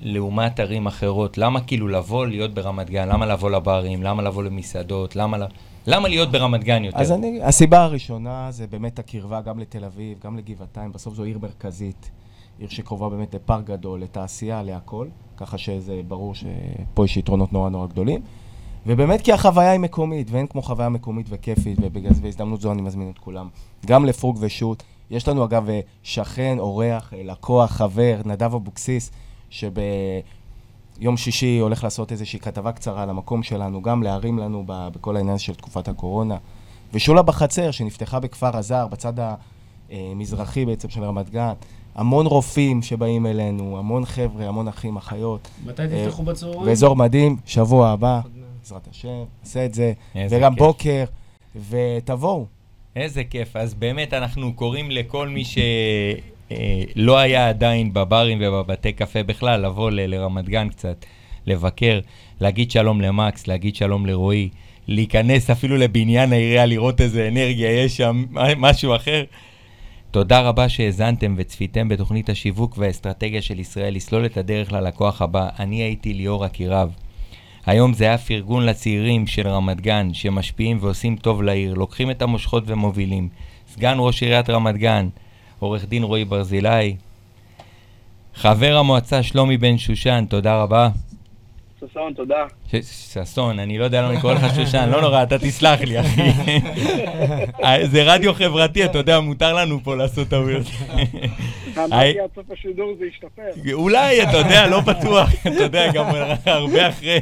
[0.03, 1.39] לעומת ערים אחרות?
[1.39, 3.09] למה כאילו לבוא להיות ברמת גן?
[3.09, 4.03] למה לבוא לברים?
[4.03, 5.17] למה לבוא למסעדות?
[5.17, 5.37] למה,
[5.87, 6.99] למה להיות ברמת גן יותר?
[6.99, 11.39] אז אני, הסיבה הראשונה זה באמת הקרבה גם לתל אביב, גם לגבעתיים, בסוף זו עיר
[11.39, 12.11] מרכזית,
[12.59, 17.87] עיר שקרובה באמת לפארק גדול, לתעשייה, להכל, ככה שזה ברור שפה יש יתרונות נורא נורא
[17.87, 18.21] גדולים.
[18.87, 22.83] ובאמת כי החוויה היא מקומית, ואין כמו חוויה מקומית וכיפית, ובגלל זה בהזדמנות זו אני
[22.83, 23.49] מזמין את כולם.
[23.87, 24.83] גם לפרוג ושות'.
[25.11, 29.11] יש לנו אגב אה, שכן, אורח, אה, לקוח, חבר, נדב אבוקסיס,
[29.51, 35.17] שביום שישי הולך לעשות איזושהי כתבה קצרה על המקום שלנו, גם להרים לנו ב- בכל
[35.17, 36.37] העניין של תקופת הקורונה.
[36.93, 39.13] ושולה בחצר, שנפתחה בכפר הזר, בצד
[39.91, 41.53] המזרחי בעצם של רמת גן.
[41.97, 45.49] המון רופאים שבאים אלינו, המון חבר'ה, המון אחים, אחיות.
[45.67, 46.65] מתי אה, תפתחו בצהריים?
[46.65, 48.21] באזור מדהים, שבוע הבא,
[48.63, 49.09] בעזרת השם,
[49.43, 49.93] נעשה את זה.
[50.31, 50.59] וגם כיף.
[50.59, 51.05] בוקר,
[51.71, 52.47] ותבואו.
[52.97, 53.57] איזה כיף.
[53.57, 60.07] אז באמת אנחנו קוראים לכל מי שלא היה עדיין בברים ובבתי קפה בכלל, לבוא ל-
[60.15, 61.05] לרמת גן קצת,
[61.47, 62.01] לבקר,
[62.41, 64.49] להגיד שלום למקס, להגיד שלום לרועי,
[64.89, 68.25] להיכנס אפילו לבניין העירייה, לראות איזה אנרגיה יש שם,
[68.57, 69.25] משהו אחר.
[70.17, 75.49] תודה רבה שהאזנתם וצפיתם בתוכנית השיווק והאסטרטגיה של ישראל לסלול את הדרך ללקוח הבא.
[75.59, 76.91] אני הייתי ליאור אקירב.
[77.67, 82.65] היום זה היה פרגון לצעירים של רמת גן, שמשפיעים ועושים טוב לעיר, לוקחים את המושכות
[82.67, 83.29] ומובילים.
[83.73, 85.09] סגן ראש עיריית רמת גן,
[85.59, 86.97] עורך דין רועי ברזילי.
[88.35, 90.89] חבר המועצה שלומי בן שושן, תודה רבה.
[91.91, 92.45] ששון, תודה.
[93.13, 96.21] ששון, אני לא יודע למה אני קורא לך שושן, לא נורא, אתה תסלח לי, אחי.
[97.65, 100.67] אה, זה רדיו חברתי, אתה יודע, מותר לנו פה לעשות טעויות.
[101.77, 103.73] אמרתי עד סוף השידור זה ישתפר.
[103.73, 106.07] אולי, אתה יודע, לא בטוח, אתה יודע, גם
[106.47, 107.19] הרבה אחרי.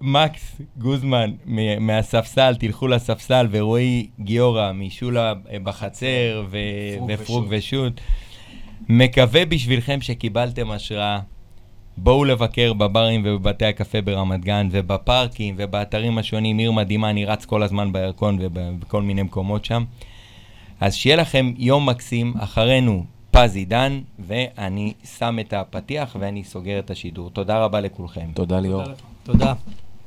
[0.00, 6.58] מקס גוזמן מ- מהספסל, תלכו לספסל, ורועי גיורא משולה אה, בחצר, ו-
[6.96, 7.92] פרוג ופרוג ושות'.
[7.98, 8.00] ושות'.
[8.88, 11.18] מקווה בשבילכם שקיבלתם השראה.
[11.96, 17.62] בואו לבקר בברים ובבתי הקפה ברמת גן, ובפארקים ובאתרים השונים, עיר מדהימה, אני רץ כל
[17.62, 19.84] הזמן בירקון ובכל מיני מקומות שם.
[20.80, 26.90] אז שיהיה לכם יום מקסים, אחרינו פז עידן, ואני שם את הפתיח ואני סוגר את
[26.90, 27.30] השידור.
[27.30, 28.26] תודה רבה לכולכם.
[28.34, 28.82] תודה ליאור.
[29.22, 29.54] תודה.